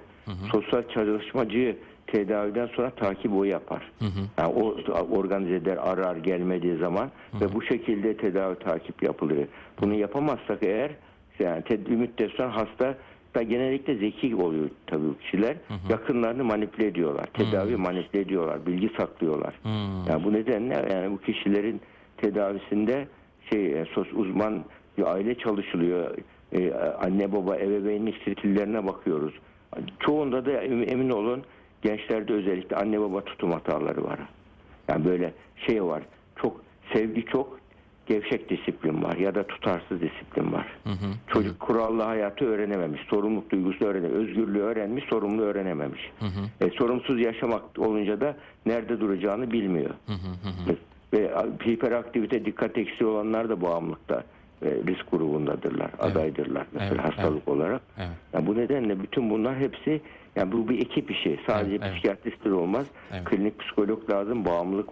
Sosyal 0.53 0.83
çalışmacıyı 0.95 1.77
tedaviden 2.07 2.67
sonra 2.67 2.91
takip 2.91 3.33
o 3.33 3.45
yapar. 3.45 3.93
Yani 4.39 4.53
o 4.55 4.77
organize 5.17 5.55
eder 5.55 5.77
arar 5.77 6.17
gelmediği 6.17 6.77
zaman 6.77 7.11
ve 7.41 7.55
bu 7.55 7.63
şekilde 7.63 8.17
tedavi 8.17 8.59
takip 8.59 9.03
yapılıyor. 9.03 9.47
Bunu 9.81 9.95
yapamazsak 9.95 10.63
eğer 10.63 10.91
yani 11.39 11.63
bir 11.71 11.97
müddet 11.97 12.31
sonra 12.31 12.57
hasta 12.57 12.95
da 13.35 13.43
genellikle 13.43 13.95
zeki 13.95 14.37
oluyor 14.37 14.71
tabii 14.87 15.05
bu 15.05 15.19
kişiler. 15.19 15.57
Yakınlarını 15.89 16.45
manipüle 16.45 16.87
ediyorlar. 16.87 17.25
Tedavi 17.25 17.77
manipüle 17.77 18.21
ediyorlar. 18.23 18.67
Bilgi 18.67 18.91
saklıyorlar. 18.99 19.55
Hmm. 19.63 20.07
Yani 20.09 20.25
bu 20.25 20.33
nedenle 20.33 20.89
yani 20.93 21.11
bu 21.11 21.21
kişilerin 21.21 21.81
tedavisinde 22.17 23.09
şey 23.51 23.81
e, 23.81 23.85
sos 23.95 24.09
uzman 24.13 24.65
bir 24.99 25.03
aile 25.03 25.35
çalışılıyor. 25.35 26.17
E, 26.53 26.73
anne 26.75 27.33
baba 27.33 27.57
ebeveynlik 27.57 28.17
stillerine 28.23 28.87
bakıyoruz. 28.87 29.35
Çoğunda 30.01 30.47
da 30.47 30.53
em- 30.53 30.89
emin 30.89 31.11
olun 31.11 31.43
gençlerde 31.83 32.33
özellikle 32.33 32.77
anne 32.77 33.01
baba 33.01 33.25
tutum 33.25 33.53
hataları 33.53 34.05
var. 34.05 34.19
Yani 34.89 35.05
böyle 35.05 35.33
şey 35.67 35.85
var. 35.85 36.03
Çok 36.43 36.61
sevgi 36.93 37.25
çok 37.25 37.61
gevşek 38.07 38.51
disiplin 38.51 39.03
var 39.03 39.17
ya 39.17 39.35
da 39.35 39.47
tutarsız 39.47 40.01
disiplin 40.01 40.53
var. 40.53 40.67
Çocuk 41.33 41.61
kurallı 41.61 42.03
hayatı 42.03 42.45
öğrenememiş, 42.45 43.01
sorumluluk 43.11 43.51
duygusu 43.51 43.85
öğrenememiş, 43.85 44.29
özgürlüğü 44.29 44.61
öğrenmiş, 44.61 45.05
sorumluluğu 45.05 45.43
öğrenememiş. 45.45 46.11
E, 46.61 46.71
sorumsuz 46.71 47.21
yaşamak 47.21 47.63
olunca 47.79 48.21
da 48.21 48.37
nerede 48.67 49.01
duracağını 49.01 49.53
bilmiyor. 49.53 49.91
Ve 51.13 51.31
hiperaktivite, 51.67 52.45
dikkat 52.45 52.79
eksiği 52.79 53.11
olanlar 53.11 53.49
da 53.49 53.63
bağımlılıkta 53.63 54.25
risk 54.63 55.11
grubundadırlar, 55.11 55.91
adaydırlar 55.99 56.67
mesela 56.73 57.03
Evet, 57.05 57.05
hastalık 57.17 57.49
olarak. 57.49 57.83
Evet. 57.99 58.09
Yani 58.33 58.47
bu 58.47 58.57
nedenle 58.57 59.03
bütün 59.03 59.31
bunlar 59.31 59.59
hepsi 59.59 60.01
yani 60.37 60.53
bu 60.53 60.69
bir 60.69 60.79
ekip 60.83 61.11
işi. 61.11 61.41
Sadece 61.47 61.71
Evet, 61.71 61.81
evet. 61.83 61.93
psikiyatristler 61.93 62.51
olmaz. 62.51 62.87
Evet. 63.13 63.25
Klinik 63.25 63.59
psikolog 63.61 64.11
lazım, 64.11 64.45
bağımlılık 64.45 64.91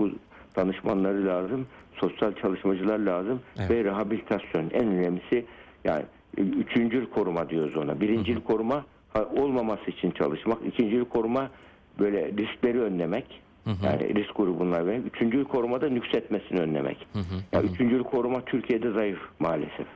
danışmanları 0.57 1.27
lazım, 1.27 1.67
sosyal 1.95 2.33
çalışmacılar 2.33 2.99
lazım 2.99 3.41
Evet. 3.59 3.71
ve 3.71 3.85
rehabilitasyon. 3.85 4.71
En 4.73 4.87
önemlisi 4.89 5.45
yani 5.85 6.03
e, 6.39 6.41
üçüncül 6.41 7.07
koruma 7.07 7.51
diyoruz 7.51 7.77
ona. 7.77 8.01
Birincil 8.01 8.41
koruma 8.41 8.85
ha, 9.13 9.25
olmaması 9.37 9.91
için 9.91 10.11
çalışmak. 10.11 10.59
İkincil 10.67 11.05
koruma 11.05 11.51
böyle 11.99 12.33
riskleri 12.33 12.81
önlemek. 12.81 13.41
Yani 13.85 14.15
risk 14.15 14.37
grubunlar 14.37 14.87
ve 14.87 14.97
üçüncül 14.97 15.45
koruma 15.45 15.81
da 15.81 15.89
nüksetmesini 15.89 16.61
önlemek. 16.61 17.07
Yani 17.53 17.67
üçüncül 17.73 18.03
koruma 18.03 18.41
Türkiye'de 18.41 18.91
zayıf 18.91 19.19
maalesef. 19.39 19.87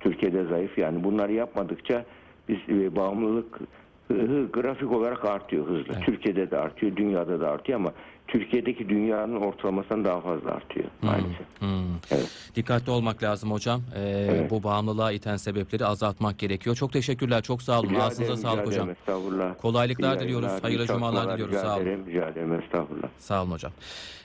Türkiye'de 0.00 0.44
zayıf 0.44 0.78
yani 0.78 1.04
bunları 1.04 1.32
yapmadıkça 1.32 2.04
biz 2.48 2.58
e, 2.68 2.96
bağımlılık 2.96 3.60
hı- 4.08 4.14
hı- 4.14 4.52
grafik 4.52 4.92
olarak 4.92 5.24
artıyor 5.24 5.66
hızlı. 5.66 6.00
Türkiye'de 6.00 6.50
de 6.50 6.58
artıyor, 6.58 6.96
dünyada 6.96 7.40
da 7.40 7.50
artıyor 7.50 7.80
ama 7.80 7.92
Türkiye'deki 8.28 8.88
dünyanın 8.88 9.36
ortalamasından 9.36 10.04
daha 10.04 10.20
fazla 10.20 10.50
artıyor 10.50 10.86
maalesef. 11.02 11.46
Hmm. 11.58 11.68
Evet. 12.10 12.28
Dikkatli 12.56 12.90
olmak 12.92 13.22
lazım 13.22 13.50
hocam. 13.52 13.82
Ee, 13.96 14.46
Bu 14.50 14.62
bağımlılığa 14.62 15.12
iten 15.12 15.36
sebepleri 15.36 15.86
azaltmak 15.86 16.38
gerekiyor. 16.38 16.76
Çok 16.76 16.92
teşekkürler, 16.92 17.42
çok 17.42 17.62
sağ 17.62 17.80
olun. 17.80 17.88
Rica 17.90 18.02
Ağzınıza 18.02 18.24
ederim, 18.32 18.42
sağlık 18.42 18.60
rica 18.66 18.70
hocam. 18.70 18.90
Estağfurullah. 18.90 19.58
Kolaylıklar 19.58 20.16
İyi 20.16 20.20
diliyoruz, 20.20 20.44
yayınlar, 20.46 20.62
hayırlı 20.62 20.86
cumalar 20.86 21.32
diliyoruz, 21.32 21.54
Rica 21.54 21.62
sağ 21.62 21.76
olun. 21.76 21.82
ederim, 21.82 22.06
rica 22.06 22.28
ederim. 22.28 22.52
Estağfurullah. 22.62 23.08
Sağ 23.18 23.42
olun 23.42 23.50
hocam. 23.50 23.72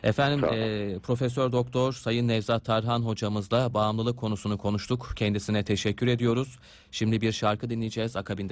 Efendim 0.03 0.39
Sağ 0.39 0.47
olun. 0.47 0.55
e, 0.57 0.99
Profesör 0.99 1.51
Doktor 1.51 1.93
Sayın 1.93 2.27
Nevzat 2.27 2.65
Tarhan 2.65 3.01
hocamızla 3.01 3.73
bağımlılık 3.73 4.17
konusunu 4.17 4.57
konuştuk. 4.57 5.09
Kendisine 5.15 5.63
teşekkür 5.63 6.07
ediyoruz. 6.07 6.59
Şimdi 6.91 7.21
bir 7.21 7.31
şarkı 7.31 7.69
dinleyeceğiz. 7.69 8.15
Akabinde 8.15 8.51